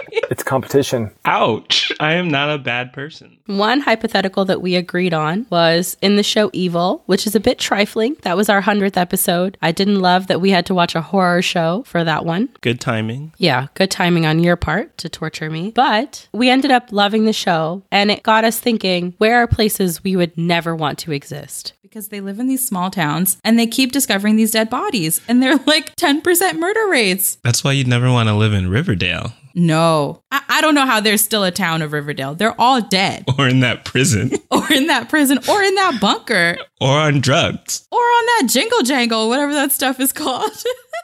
It's 0.30 0.42
competition. 0.42 1.10
Ouch. 1.24 1.92
I 2.00 2.14
am 2.14 2.28
not 2.28 2.50
a 2.50 2.58
bad 2.58 2.92
person. 2.92 3.38
One 3.46 3.80
hypothetical 3.80 4.44
that 4.46 4.62
we 4.62 4.74
agreed 4.74 5.12
on 5.12 5.46
was 5.50 5.96
in 6.00 6.16
the 6.16 6.22
show 6.22 6.50
Evil, 6.52 7.02
which 7.06 7.26
is 7.26 7.34
a 7.34 7.40
bit 7.40 7.58
trifling. 7.58 8.16
That 8.22 8.36
was 8.36 8.48
our 8.48 8.62
100th 8.62 8.96
episode. 8.96 9.58
I 9.60 9.72
didn't 9.72 10.00
love 10.00 10.28
that 10.28 10.40
we 10.40 10.50
had 10.50 10.66
to 10.66 10.74
watch 10.74 10.94
a 10.94 11.00
horror 11.00 11.42
show 11.42 11.84
for 11.86 12.04
that 12.04 12.24
one. 12.24 12.48
Good 12.60 12.80
timing. 12.80 13.32
Yeah, 13.38 13.68
good 13.74 13.90
timing 13.90 14.26
on 14.26 14.42
your 14.42 14.56
part 14.56 14.96
to 14.98 15.08
torture 15.08 15.50
me. 15.50 15.72
But 15.72 16.28
we 16.32 16.48
ended 16.48 16.70
up 16.70 16.88
loving 16.90 17.24
the 17.24 17.32
show 17.32 17.82
and 17.90 18.10
it 18.10 18.22
got 18.22 18.44
us 18.44 18.58
thinking 18.58 19.14
where 19.18 19.42
are 19.42 19.46
places 19.46 20.02
we 20.02 20.16
would 20.16 20.36
never 20.36 20.74
want 20.74 20.98
to 21.00 21.12
exist? 21.12 21.74
because 21.82 22.08
they 22.08 22.20
live 22.20 22.40
in 22.40 22.48
these 22.48 22.66
small 22.66 22.90
towns 22.90 23.36
and 23.44 23.56
they 23.56 23.68
keep 23.68 23.92
discovering 23.92 24.34
these 24.34 24.50
dead 24.50 24.68
bodies 24.68 25.20
and 25.28 25.40
they're 25.40 25.54
like 25.58 25.94
10% 25.94 26.58
murder 26.58 26.88
rates. 26.88 27.36
That's 27.44 27.62
why 27.62 27.70
you'd 27.70 27.86
never 27.86 28.10
want 28.10 28.28
to 28.28 28.34
live 28.34 28.52
in 28.52 28.68
Riverdale 28.68 29.32
No, 29.54 30.22
I, 30.32 30.42
I 30.48 30.60
don't 30.60 30.74
know 30.74 30.86
how 30.86 31.00
there's 31.00 31.22
still 31.22 31.44
a 31.44 31.50
town 31.50 31.80
of 31.82 31.92
Riverdale. 31.92 32.34
They're 32.34 32.60
all 32.60 32.80
dead 32.82 33.24
or 33.38 33.48
in 33.48 33.60
that 33.60 33.84
prison 33.84 34.32
or 34.50 34.72
in 34.72 34.88
that 34.88 35.08
prison 35.08 35.38
or 35.48 35.62
in 35.62 35.74
that 35.76 35.98
bunker 36.00 36.56
or 36.80 36.88
on 36.98 37.20
drugs. 37.20 37.86
or 37.90 37.98
on 38.00 38.26
that 38.26 38.48
jingle 38.52 38.82
jangle, 38.82 39.28
whatever 39.28 39.52
that 39.52 39.72
stuff 39.72 40.00
is 40.00 40.12
called. 40.12 40.50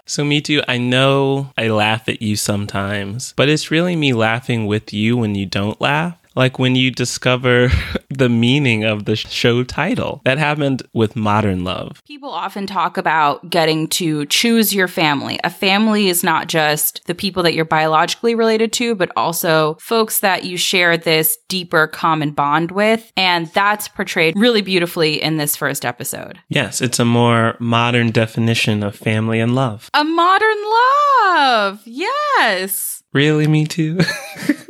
So, 0.07 0.25
Mitu. 0.25 0.65
I 0.67 0.79
know 0.79 1.53
I 1.57 1.69
laugh 1.69 2.09
at 2.09 2.21
you 2.21 2.35
sometimes, 2.35 3.33
but 3.37 3.49
it's 3.49 3.71
really 3.71 3.95
me 3.95 4.13
laughing 4.13 4.67
with 4.67 4.93
you 4.93 5.17
when 5.17 5.37
you 5.37 5.47
don't 5.47 5.81
laugh. 5.81 6.20
Like 6.41 6.59
when 6.59 6.75
you 6.75 6.91
discover 6.91 7.69
the 8.09 8.31
meaning 8.31 8.83
of 8.85 9.05
the 9.05 9.15
show 9.15 9.63
title. 9.63 10.23
That 10.25 10.39
happened 10.39 10.83
with 10.95 11.15
Modern 11.15 11.65
Love. 11.65 12.03
People 12.07 12.31
often 12.31 12.67
talk 12.67 12.97
about 12.97 13.51
getting 13.51 13.89
to 13.89 14.25
choose 14.25 14.75
your 14.75 14.89
family. 14.89 15.39
A 15.45 15.51
family 15.51 16.09
is 16.09 16.25
not 16.25 16.49
just 16.49 17.03
the 17.05 17.15
people 17.15 17.43
that 17.43 17.53
you're 17.53 17.67
biologically 17.67 18.35
related 18.35 18.73
to, 18.73 18.95
but 18.95 19.13
also 19.17 19.77
folks 19.81 20.21
that 20.21 20.45
you 20.45 20.57
share 20.57 20.97
this 20.97 21.37
deeper 21.51 21.87
common 21.87 22.31
bond 22.31 22.71
with. 22.71 23.13
And 23.19 23.49
that's 23.49 23.89
portrayed 23.89 24.35
really 24.35 24.63
beautifully 24.63 25.21
in 25.21 25.37
this 25.37 25.57
first 25.57 25.85
episode. 25.85 26.39
Yes, 26.49 26.81
it's 26.81 26.99
a 26.99 27.05
more 27.05 27.55
modern 27.61 28.13
definition 28.13 28.83
of 28.83 28.97
family 28.97 29.41
and 29.41 29.55
love. 29.55 29.91
A 29.93 30.05
modern 30.05 30.65
love. 31.27 31.83
Yes. 31.85 33.03
Really, 33.13 33.47
Mitu? 33.47 34.03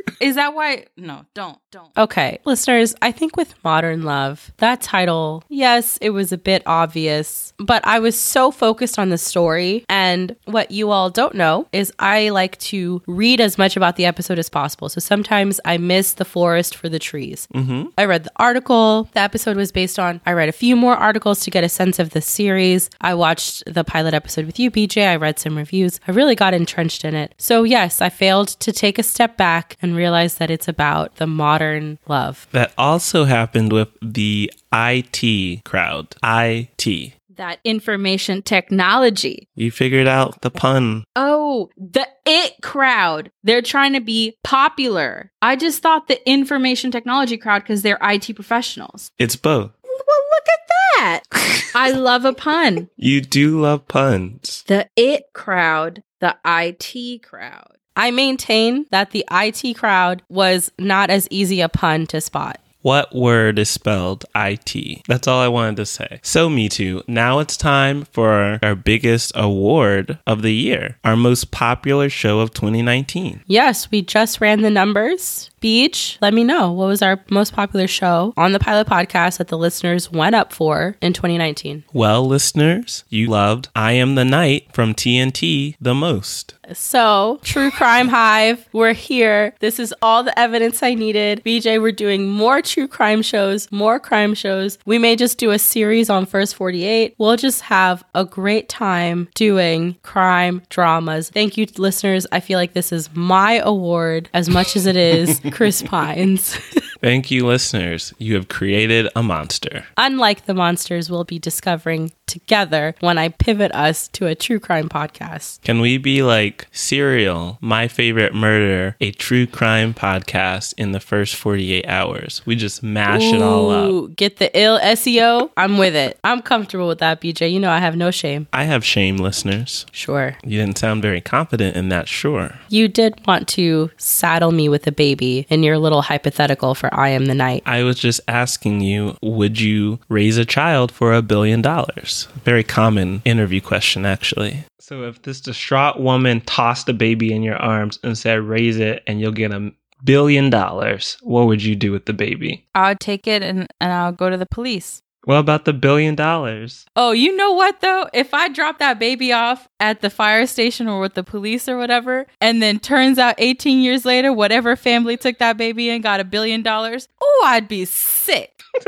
Is 0.21 0.35
that 0.35 0.53
why? 0.53 0.85
No, 0.95 1.25
don't, 1.33 1.57
don't. 1.71 1.89
Okay, 1.97 2.39
listeners, 2.45 2.93
I 3.01 3.11
think 3.11 3.35
with 3.35 3.55
Modern 3.63 4.03
Love, 4.03 4.51
that 4.57 4.79
title, 4.79 5.43
yes, 5.49 5.97
it 5.99 6.11
was 6.11 6.31
a 6.31 6.37
bit 6.37 6.61
obvious, 6.67 7.53
but 7.57 7.85
I 7.87 7.97
was 7.97 8.17
so 8.17 8.51
focused 8.51 8.99
on 8.99 9.09
the 9.09 9.17
story. 9.17 9.83
And 9.89 10.35
what 10.45 10.69
you 10.69 10.91
all 10.91 11.09
don't 11.09 11.33
know 11.33 11.67
is 11.71 11.91
I 11.97 12.29
like 12.29 12.59
to 12.59 13.01
read 13.07 13.41
as 13.41 13.57
much 13.57 13.75
about 13.75 13.95
the 13.95 14.05
episode 14.05 14.37
as 14.37 14.47
possible. 14.47 14.89
So 14.89 14.99
sometimes 14.99 15.59
I 15.65 15.79
miss 15.79 16.13
the 16.13 16.25
forest 16.25 16.75
for 16.75 16.87
the 16.87 16.99
trees. 16.99 17.47
Mm-hmm. 17.55 17.87
I 17.97 18.05
read 18.05 18.25
the 18.25 18.31
article 18.35 19.09
the 19.13 19.21
episode 19.21 19.57
was 19.57 19.71
based 19.71 19.97
on. 19.97 20.21
I 20.27 20.33
read 20.33 20.49
a 20.49 20.53
few 20.53 20.75
more 20.75 20.95
articles 20.95 21.39
to 21.41 21.49
get 21.49 21.63
a 21.63 21.69
sense 21.69 21.97
of 21.97 22.11
the 22.11 22.21
series. 22.21 22.91
I 23.01 23.15
watched 23.15 23.63
the 23.65 23.83
pilot 23.83 24.13
episode 24.13 24.45
with 24.45 24.59
you, 24.59 24.69
BJ. 24.69 25.07
I 25.07 25.15
read 25.15 25.39
some 25.39 25.57
reviews. 25.57 25.99
I 26.07 26.11
really 26.11 26.35
got 26.35 26.53
entrenched 26.53 27.03
in 27.03 27.15
it. 27.15 27.33
So, 27.39 27.63
yes, 27.63 28.01
I 28.01 28.09
failed 28.09 28.49
to 28.59 28.71
take 28.71 28.99
a 28.99 29.03
step 29.03 29.35
back 29.35 29.77
and 29.81 29.95
realize 29.95 30.10
that 30.11 30.51
it's 30.51 30.67
about 30.67 31.15
the 31.15 31.27
modern 31.27 31.99
love. 32.07 32.47
That 32.51 32.73
also 32.77 33.25
happened 33.25 33.71
with 33.73 33.89
the 34.01 34.51
IT 34.73 35.63
crowd. 35.63 36.15
IT. 36.23 37.13
That 37.37 37.59
information 37.63 38.41
technology. 38.43 39.47
You 39.55 39.71
figured 39.71 40.07
out 40.07 40.41
the 40.41 40.51
pun. 40.51 41.05
Oh, 41.15 41.69
the 41.77 42.07
it 42.25 42.53
crowd. 42.61 43.31
They're 43.43 43.61
trying 43.61 43.93
to 43.93 44.01
be 44.01 44.35
popular. 44.43 45.31
I 45.41 45.55
just 45.55 45.81
thought 45.81 46.07
the 46.07 46.29
information 46.29 46.91
technology 46.91 47.37
crowd 47.37 47.63
because 47.63 47.81
they're 47.81 47.97
IT 48.01 48.35
professionals. 48.35 49.11
It's 49.17 49.35
both. 49.35 49.71
Well, 49.83 50.23
look 50.31 50.45
at 50.53 50.59
that. 50.67 51.71
I 51.75 51.91
love 51.91 52.25
a 52.25 52.33
pun. 52.33 52.89
You 52.95 53.21
do 53.21 53.59
love 53.59 53.87
puns. 53.87 54.63
The 54.67 54.87
it 54.95 55.23
crowd, 55.33 56.03
the 56.19 56.37
IT 56.45 57.23
crowd. 57.23 57.77
I 58.01 58.09
maintain 58.09 58.87
that 58.89 59.11
the 59.11 59.23
IT 59.31 59.75
crowd 59.75 60.23
was 60.27 60.71
not 60.79 61.11
as 61.11 61.27
easy 61.29 61.61
a 61.61 61.69
pun 61.69 62.07
to 62.07 62.19
spot. 62.19 62.59
What 62.81 63.13
word 63.15 63.59
is 63.59 63.69
spelled 63.69 64.25
IT? 64.35 65.05
That's 65.07 65.27
all 65.27 65.39
I 65.39 65.47
wanted 65.47 65.75
to 65.77 65.85
say. 65.85 66.19
So, 66.23 66.49
Mitu, 66.49 67.07
now 67.07 67.39
it's 67.39 67.55
time 67.55 68.05
for 68.05 68.59
our 68.63 68.75
biggest 68.75 69.31
award 69.35 70.17
of 70.25 70.41
the 70.41 70.53
year, 70.53 70.97
our 71.03 71.15
most 71.15 71.51
popular 71.51 72.09
show 72.09 72.39
of 72.39 72.53
2019. 72.53 73.43
Yes, 73.45 73.91
we 73.91 74.01
just 74.01 74.41
ran 74.41 74.61
the 74.61 74.69
numbers. 74.69 75.51
BJ, 75.61 76.17
let 76.21 76.33
me 76.33 76.43
know 76.43 76.71
what 76.71 76.87
was 76.87 77.03
our 77.03 77.23
most 77.29 77.53
popular 77.53 77.85
show 77.85 78.33
on 78.35 78.51
the 78.51 78.59
pilot 78.59 78.87
podcast 78.87 79.37
that 79.37 79.49
the 79.49 79.57
listeners 79.59 80.11
went 80.11 80.33
up 80.33 80.51
for 80.51 80.95
in 81.01 81.13
2019. 81.13 81.83
Well, 81.93 82.25
listeners, 82.25 83.03
you 83.09 83.27
loved 83.27 83.69
I 83.75 83.91
Am 83.91 84.15
the 84.15 84.25
Night 84.25 84.69
from 84.73 84.95
TNT 84.95 85.75
the 85.79 85.93
most. 85.93 86.55
So, 86.73 87.39
True 87.43 87.69
Crime 87.69 88.07
Hive, 88.07 88.67
we're 88.71 88.93
here. 88.93 89.53
This 89.59 89.77
is 89.77 89.93
all 90.01 90.23
the 90.23 90.37
evidence 90.39 90.81
I 90.81 90.95
needed. 90.95 91.43
BJ, 91.43 91.79
we're 91.79 91.91
doing 91.91 92.27
more 92.27 92.61
true 92.71 92.87
crime 92.87 93.21
shows, 93.21 93.69
more 93.71 93.99
crime 93.99 94.33
shows. 94.33 94.77
We 94.85 94.97
may 94.97 95.15
just 95.15 95.37
do 95.37 95.51
a 95.51 95.59
series 95.59 96.09
on 96.09 96.25
First 96.25 96.55
48. 96.55 97.15
We'll 97.17 97.35
just 97.35 97.61
have 97.61 98.03
a 98.15 98.23
great 98.23 98.69
time 98.69 99.27
doing 99.35 99.97
crime 100.03 100.61
dramas. 100.69 101.29
Thank 101.29 101.57
you, 101.57 101.67
listeners. 101.77 102.25
I 102.31 102.39
feel 102.39 102.57
like 102.57 102.73
this 102.73 102.91
is 102.91 103.09
my 103.13 103.59
award 103.59 104.29
as 104.33 104.49
much 104.49 104.75
as 104.75 104.85
it 104.85 104.95
is 104.95 105.41
Chris 105.51 105.81
Pine's. 105.81 106.57
Thank 107.01 107.31
you, 107.31 107.47
listeners. 107.47 108.13
You 108.19 108.35
have 108.35 108.47
created 108.47 109.09
a 109.15 109.23
monster. 109.23 109.85
Unlike 109.97 110.45
the 110.45 110.53
monsters 110.53 111.09
we'll 111.09 111.23
be 111.23 111.39
discovering 111.39 112.11
together 112.27 112.95
when 113.01 113.17
I 113.17 113.29
pivot 113.29 113.71
us 113.73 114.07
to 114.09 114.27
a 114.27 114.35
true 114.35 114.59
crime 114.59 114.87
podcast. 114.87 115.61
Can 115.63 115.81
we 115.81 115.97
be 115.97 116.23
like 116.23 116.67
Serial, 116.71 117.57
My 117.59 117.87
Favorite 117.87 118.33
Murder, 118.33 118.95
a 119.01 119.11
true 119.11 119.45
crime 119.47 119.93
podcast 119.93 120.73
in 120.77 120.91
the 120.91 120.99
first 120.99 121.35
48 121.35 121.85
hours? 121.87 122.41
We 122.45 122.55
just 122.55 122.83
mash 122.83 123.23
it 123.23 123.41
all 123.41 123.71
up. 123.71 124.15
Get 124.15 124.37
the 124.37 124.55
ill 124.57 124.79
SEO. 124.79 125.49
I'm 125.57 125.77
with 125.77 125.95
it. 125.95 126.19
I'm 126.23 126.41
comfortable 126.41 126.87
with 126.87 126.99
that, 126.99 127.19
BJ. 127.19 127.51
You 127.51 127.59
know 127.59 127.71
I 127.71 127.79
have 127.79 127.97
no 127.97 128.11
shame. 128.11 128.47
I 128.53 128.63
have 128.63 128.85
shame, 128.85 129.17
listeners. 129.17 129.85
Sure. 129.91 130.37
You 130.45 130.59
didn't 130.59 130.77
sound 130.77 131.01
very 131.01 131.19
confident 131.19 131.75
in 131.75 131.89
that, 131.89 132.07
sure. 132.07 132.59
You 132.69 132.87
did 132.87 133.25
want 133.27 133.47
to 133.49 133.89
saddle 133.97 134.51
me 134.51 134.69
with 134.69 134.87
a 134.87 134.91
baby 134.91 135.47
in 135.49 135.63
your 135.63 135.77
little 135.77 136.03
hypothetical 136.03 136.75
for 136.75 136.90
I 136.91 137.09
Am 137.09 137.25
the 137.25 137.35
Night. 137.35 137.63
I 137.65 137.83
was 137.83 137.99
just 137.99 138.21
asking 138.27 138.81
you, 138.81 139.17
would 139.21 139.59
you 139.59 139.99
raise 140.09 140.37
a 140.37 140.45
child 140.45 140.91
for 140.91 141.13
a 141.13 141.21
billion 141.21 141.61
dollars? 141.61 142.27
Very 142.43 142.63
common 142.63 143.21
interview 143.25 143.61
question, 143.61 144.05
actually. 144.05 144.65
So, 144.79 145.03
if 145.03 145.21
this 145.21 145.41
distraught 145.41 145.99
woman 145.99 146.41
tossed 146.41 146.89
a 146.89 146.93
baby 146.93 147.33
in 147.33 147.43
your 147.43 147.57
arms 147.57 147.99
and 148.03 148.17
said, 148.17 148.41
raise 148.41 148.77
it 148.77 149.03
and 149.07 149.19
you'll 149.19 149.31
get 149.31 149.51
a 149.51 149.71
billion 150.03 150.49
dollars, 150.49 151.17
what 151.21 151.47
would 151.47 151.63
you 151.63 151.75
do 151.75 151.91
with 151.91 152.05
the 152.05 152.13
baby? 152.13 152.65
I'll 152.75 152.95
take 152.95 153.27
it 153.27 153.41
and, 153.43 153.67
and 153.79 153.93
I'll 153.93 154.11
go 154.11 154.29
to 154.29 154.37
the 154.37 154.45
police. 154.45 155.01
What 155.25 155.37
about 155.37 155.65
the 155.65 155.73
billion 155.73 156.15
dollars? 156.15 156.85
Oh, 156.95 157.11
you 157.11 157.35
know 157.35 157.51
what 157.51 157.81
though? 157.81 158.09
If 158.13 158.33
I 158.33 158.49
drop 158.49 158.79
that 158.79 158.97
baby 158.97 159.31
off 159.31 159.67
at 159.79 160.01
the 160.01 160.09
fire 160.09 160.47
station 160.47 160.87
or 160.87 160.99
with 160.99 161.13
the 161.13 161.23
police 161.23 161.69
or 161.69 161.77
whatever, 161.77 162.25
and 162.39 162.61
then 162.61 162.79
turns 162.79 163.19
out 163.19 163.35
18 163.37 163.81
years 163.81 164.03
later, 164.03 164.33
whatever 164.33 164.75
family 164.75 165.17
took 165.17 165.37
that 165.37 165.57
baby 165.57 165.89
and 165.89 166.01
got 166.01 166.19
a 166.19 166.23
billion 166.23 166.63
dollars, 166.63 167.07
oh, 167.21 167.43
I'd 167.45 167.67
be 167.67 167.85
sick. 167.85 168.63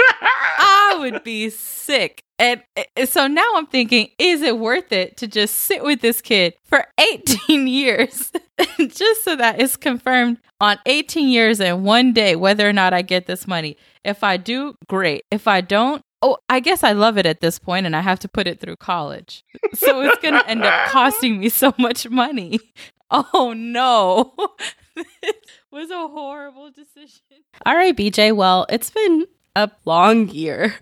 I 0.57 0.95
would 0.99 1.23
be 1.23 1.49
sick. 1.49 2.23
And 2.39 2.63
uh, 2.75 3.05
so 3.05 3.27
now 3.27 3.47
I'm 3.55 3.67
thinking, 3.67 4.09
is 4.17 4.41
it 4.41 4.57
worth 4.57 4.91
it 4.91 5.17
to 5.17 5.27
just 5.27 5.55
sit 5.55 5.83
with 5.83 6.01
this 6.01 6.21
kid 6.21 6.55
for 6.63 6.85
18 6.99 7.67
years 7.67 8.31
just 8.79 9.23
so 9.23 9.35
that 9.35 9.61
it's 9.61 9.77
confirmed 9.77 10.39
on 10.59 10.77
18 10.85 11.27
years 11.27 11.59
and 11.59 11.83
one 11.83 12.11
day 12.11 12.35
whether 12.35 12.67
or 12.67 12.73
not 12.73 12.93
I 12.93 13.01
get 13.03 13.27
this 13.27 13.47
money? 13.47 13.77
If 14.03 14.23
I 14.23 14.37
do, 14.37 14.75
great. 14.87 15.23
If 15.31 15.47
I 15.47 15.61
don't, 15.61 16.01
oh, 16.23 16.37
I 16.49 16.59
guess 16.61 16.83
I 16.83 16.93
love 16.93 17.17
it 17.17 17.25
at 17.25 17.41
this 17.41 17.59
point 17.59 17.85
and 17.85 17.95
I 17.95 18.01
have 18.01 18.19
to 18.19 18.27
put 18.29 18.47
it 18.47 18.59
through 18.59 18.77
college. 18.77 19.43
So 19.75 20.01
it's 20.01 20.17
going 20.21 20.33
to 20.33 20.47
end 20.49 20.63
up 20.63 20.87
costing 20.89 21.39
me 21.39 21.49
so 21.49 21.73
much 21.77 22.09
money. 22.09 22.59
Oh 23.35 23.53
no. 23.55 24.33
this 24.95 25.35
was 25.71 25.91
a 25.91 26.07
horrible 26.07 26.71
decision. 26.71 27.21
All 27.63 27.75
right, 27.75 27.95
BJ. 27.95 28.35
Well, 28.35 28.65
it's 28.69 28.89
been 28.89 29.27
a 29.55 29.69
long 29.85 30.29
year, 30.29 30.73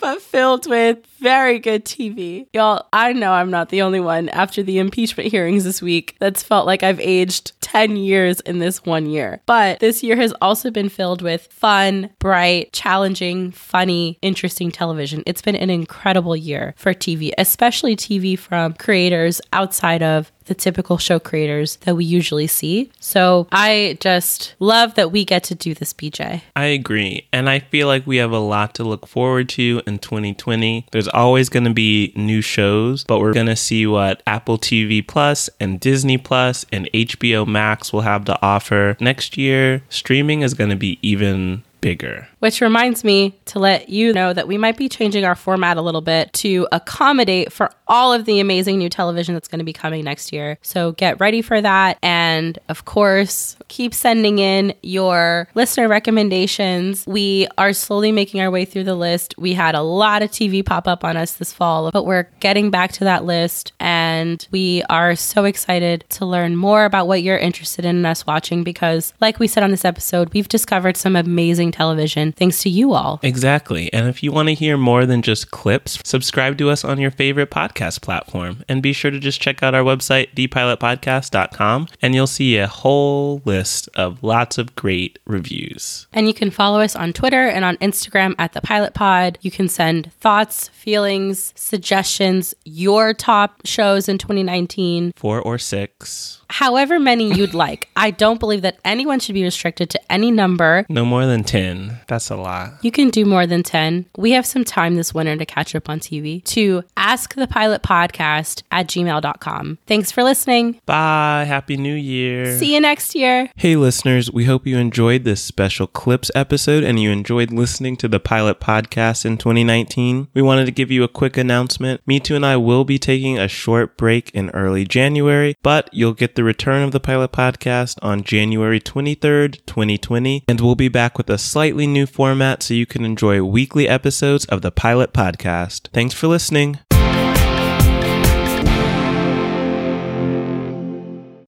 but 0.00 0.22
filled 0.22 0.66
with 0.66 0.98
very 1.20 1.58
good 1.58 1.84
TV. 1.84 2.46
Y'all, 2.52 2.86
I 2.92 3.12
know 3.12 3.32
I'm 3.32 3.50
not 3.50 3.68
the 3.68 3.82
only 3.82 4.00
one 4.00 4.28
after 4.30 4.62
the 4.62 4.78
impeachment 4.78 5.30
hearings 5.30 5.64
this 5.64 5.82
week 5.82 6.16
that's 6.18 6.42
felt 6.42 6.66
like 6.66 6.82
I've 6.82 7.00
aged 7.00 7.52
10 7.60 7.96
years 7.96 8.40
in 8.40 8.58
this 8.58 8.84
one 8.84 9.06
year. 9.06 9.40
But 9.46 9.80
this 9.80 10.02
year 10.02 10.16
has 10.16 10.32
also 10.40 10.70
been 10.70 10.88
filled 10.88 11.22
with 11.22 11.46
fun, 11.52 12.10
bright, 12.18 12.72
challenging, 12.72 13.52
funny, 13.52 14.18
interesting 14.22 14.70
television. 14.70 15.22
It's 15.26 15.42
been 15.42 15.56
an 15.56 15.70
incredible 15.70 16.36
year 16.36 16.74
for 16.76 16.94
TV, 16.94 17.32
especially 17.38 17.94
TV 17.94 18.38
from 18.38 18.72
creators 18.74 19.40
outside 19.52 20.02
of 20.02 20.32
the 20.46 20.54
typical 20.54 20.98
show 20.98 21.20
creators 21.20 21.76
that 21.82 21.94
we 21.94 22.04
usually 22.04 22.48
see. 22.48 22.90
So 22.98 23.46
I 23.52 23.98
just 24.00 24.56
love 24.58 24.96
that 24.96 25.12
we 25.12 25.24
get 25.24 25.44
to 25.44 25.54
do 25.54 25.74
this, 25.74 25.92
BJ. 25.92 26.42
I 26.56 26.64
agree. 26.64 27.28
And 27.32 27.48
I 27.48 27.60
feel 27.60 27.86
like 27.86 28.04
we 28.04 28.16
have 28.16 28.32
a 28.32 28.40
lot 28.40 28.74
to 28.74 28.82
look 28.82 29.06
forward 29.06 29.48
to 29.50 29.80
in 29.90 29.98
2020. 29.98 30.86
There's 30.90 31.08
always 31.08 31.50
going 31.50 31.64
to 31.64 31.74
be 31.74 32.14
new 32.16 32.40
shows, 32.40 33.04
but 33.04 33.20
we're 33.20 33.34
going 33.34 33.46
to 33.46 33.56
see 33.56 33.86
what 33.86 34.22
Apple 34.26 34.56
TV 34.56 35.06
Plus 35.06 35.50
and 35.60 35.78
Disney 35.78 36.16
Plus 36.16 36.64
and 36.72 36.88
HBO 36.94 37.46
Max 37.46 37.92
will 37.92 38.00
have 38.00 38.24
to 38.24 38.38
offer. 38.40 38.96
Next 39.00 39.36
year, 39.36 39.82
streaming 39.90 40.40
is 40.40 40.54
going 40.54 40.70
to 40.70 40.76
be 40.76 40.98
even 41.02 41.62
bigger. 41.82 42.28
Which 42.40 42.60
reminds 42.60 43.04
me 43.04 43.38
to 43.46 43.58
let 43.58 43.88
you 43.88 44.12
know 44.12 44.32
that 44.32 44.48
we 44.48 44.58
might 44.58 44.76
be 44.76 44.88
changing 44.88 45.24
our 45.24 45.34
format 45.34 45.76
a 45.76 45.82
little 45.82 46.00
bit 46.00 46.32
to 46.34 46.66
accommodate 46.72 47.52
for 47.52 47.70
all 47.86 48.12
of 48.12 48.24
the 48.24 48.40
amazing 48.40 48.78
new 48.78 48.88
television 48.88 49.34
that's 49.34 49.48
going 49.48 49.58
to 49.58 49.64
be 49.64 49.72
coming 49.72 50.04
next 50.04 50.32
year. 50.32 50.58
So 50.62 50.92
get 50.92 51.20
ready 51.20 51.42
for 51.42 51.60
that. 51.60 51.98
And 52.02 52.58
of 52.68 52.84
course, 52.84 53.56
keep 53.68 53.92
sending 53.92 54.38
in 54.38 54.74
your 54.82 55.48
listener 55.54 55.88
recommendations. 55.88 57.06
We 57.06 57.46
are 57.58 57.72
slowly 57.72 58.12
making 58.12 58.40
our 58.40 58.50
way 58.50 58.64
through 58.64 58.84
the 58.84 58.94
list. 58.94 59.34
We 59.36 59.52
had 59.54 59.74
a 59.74 59.82
lot 59.82 60.22
of 60.22 60.30
TV 60.30 60.64
pop 60.64 60.88
up 60.88 61.04
on 61.04 61.16
us 61.16 61.34
this 61.34 61.52
fall, 61.52 61.90
but 61.90 62.06
we're 62.06 62.28
getting 62.40 62.70
back 62.70 62.92
to 62.92 63.04
that 63.04 63.24
list. 63.24 63.72
And 63.80 64.46
we 64.50 64.82
are 64.88 65.14
so 65.14 65.44
excited 65.44 66.04
to 66.10 66.24
learn 66.24 66.56
more 66.56 66.84
about 66.84 67.06
what 67.06 67.22
you're 67.22 67.36
interested 67.36 67.84
in 67.84 68.06
us 68.06 68.26
watching 68.26 68.64
because, 68.64 69.12
like 69.20 69.38
we 69.38 69.46
said 69.46 69.62
on 69.62 69.70
this 69.70 69.84
episode, 69.84 70.32
we've 70.32 70.48
discovered 70.48 70.96
some 70.96 71.16
amazing 71.16 71.72
television 71.72 72.29
thanks 72.36 72.62
to 72.62 72.70
you 72.70 72.92
all. 72.92 73.20
Exactly. 73.22 73.92
And 73.92 74.08
if 74.08 74.22
you 74.22 74.32
want 74.32 74.48
to 74.48 74.54
hear 74.54 74.76
more 74.76 75.06
than 75.06 75.22
just 75.22 75.50
clips, 75.50 75.98
subscribe 76.04 76.58
to 76.58 76.70
us 76.70 76.84
on 76.84 76.98
your 76.98 77.10
favorite 77.10 77.50
podcast 77.50 78.00
platform. 78.02 78.62
And 78.68 78.82
be 78.82 78.92
sure 78.92 79.10
to 79.10 79.18
just 79.18 79.40
check 79.40 79.62
out 79.62 79.74
our 79.74 79.82
website, 79.82 80.34
thepilotpodcast.com, 80.34 81.88
and 82.02 82.14
you'll 82.14 82.26
see 82.26 82.56
a 82.56 82.66
whole 82.66 83.42
list 83.44 83.88
of 83.94 84.22
lots 84.22 84.58
of 84.58 84.74
great 84.76 85.18
reviews. 85.26 86.06
And 86.12 86.26
you 86.26 86.34
can 86.34 86.50
follow 86.50 86.80
us 86.80 86.96
on 86.96 87.12
Twitter 87.12 87.46
and 87.48 87.64
on 87.64 87.76
Instagram 87.78 88.34
at 88.38 88.52
the 88.52 88.60
Pilot 88.60 88.94
Pod. 88.94 89.38
You 89.40 89.50
can 89.50 89.68
send 89.68 90.12
thoughts, 90.14 90.68
feelings, 90.68 91.52
suggestions, 91.56 92.54
your 92.64 93.14
top 93.14 93.60
shows 93.64 94.08
in 94.08 94.18
2019, 94.18 95.12
Four 95.16 95.40
or 95.40 95.58
six. 95.58 96.40
however 96.48 96.98
many 96.98 97.32
you'd 97.34 97.54
like. 97.60 97.88
I 97.96 98.10
don't 98.10 98.40
believe 98.40 98.62
that 98.62 98.78
anyone 98.84 99.20
should 99.20 99.34
be 99.34 99.42
restricted 99.44 99.90
to 99.90 100.12
any 100.12 100.30
number. 100.30 100.86
No 100.88 101.04
more 101.04 101.26
than 101.26 101.44
10. 101.44 101.98
That's 102.20 102.28
a 102.28 102.36
lot. 102.36 102.72
You 102.82 102.90
can 102.90 103.08
do 103.08 103.24
more 103.24 103.46
than 103.46 103.62
10. 103.62 104.04
We 104.18 104.32
have 104.32 104.44
some 104.44 104.62
time 104.62 104.94
this 104.94 105.14
winter 105.14 105.38
to 105.38 105.46
catch 105.46 105.74
up 105.74 105.88
on 105.88 106.00
TV 106.00 106.44
to 106.44 106.82
ask 106.98 107.34
the 107.34 107.46
pilot 107.46 107.82
podcast 107.82 108.62
at 108.70 108.88
gmail.com. 108.88 109.78
Thanks 109.86 110.12
for 110.12 110.22
listening. 110.22 110.82
Bye. 110.84 111.46
Happy 111.48 111.78
New 111.78 111.94
Year. 111.94 112.58
See 112.58 112.74
you 112.74 112.80
next 112.82 113.14
year. 113.14 113.48
Hey, 113.56 113.74
listeners, 113.74 114.30
we 114.30 114.44
hope 114.44 114.66
you 114.66 114.76
enjoyed 114.76 115.24
this 115.24 115.42
special 115.42 115.86
clips 115.86 116.30
episode 116.34 116.84
and 116.84 117.00
you 117.00 117.10
enjoyed 117.10 117.52
listening 117.52 117.96
to 117.96 118.08
the 118.08 118.20
Pilot 118.20 118.60
Podcast 118.60 119.24
in 119.24 119.38
2019. 119.38 120.28
We 120.34 120.42
wanted 120.42 120.66
to 120.66 120.72
give 120.72 120.90
you 120.90 121.02
a 121.02 121.08
quick 121.08 121.38
announcement. 121.38 122.02
Mitu 122.06 122.36
and 122.36 122.44
I 122.44 122.58
will 122.58 122.84
be 122.84 122.98
taking 122.98 123.38
a 123.38 123.48
short 123.48 123.96
break 123.96 124.30
in 124.32 124.50
early 124.50 124.84
January, 124.84 125.56
but 125.62 125.88
you'll 125.90 126.12
get 126.12 126.34
the 126.34 126.44
return 126.44 126.82
of 126.82 126.92
the 126.92 127.00
Pilot 127.00 127.32
Podcast 127.32 127.96
on 128.02 128.24
January 128.24 128.78
23rd, 128.78 129.64
2020, 129.64 130.44
and 130.46 130.60
we'll 130.60 130.74
be 130.74 130.88
back 130.88 131.16
with 131.16 131.30
a 131.30 131.38
slightly 131.38 131.86
new 131.86 132.06
format 132.10 132.62
so 132.62 132.74
you 132.74 132.86
can 132.86 133.04
enjoy 133.04 133.42
weekly 133.42 133.88
episodes 133.88 134.44
of 134.46 134.62
the 134.62 134.70
Pilot 134.70 135.12
Podcast. 135.12 135.88
Thanks 135.92 136.14
for 136.14 136.26
listening. 136.26 136.78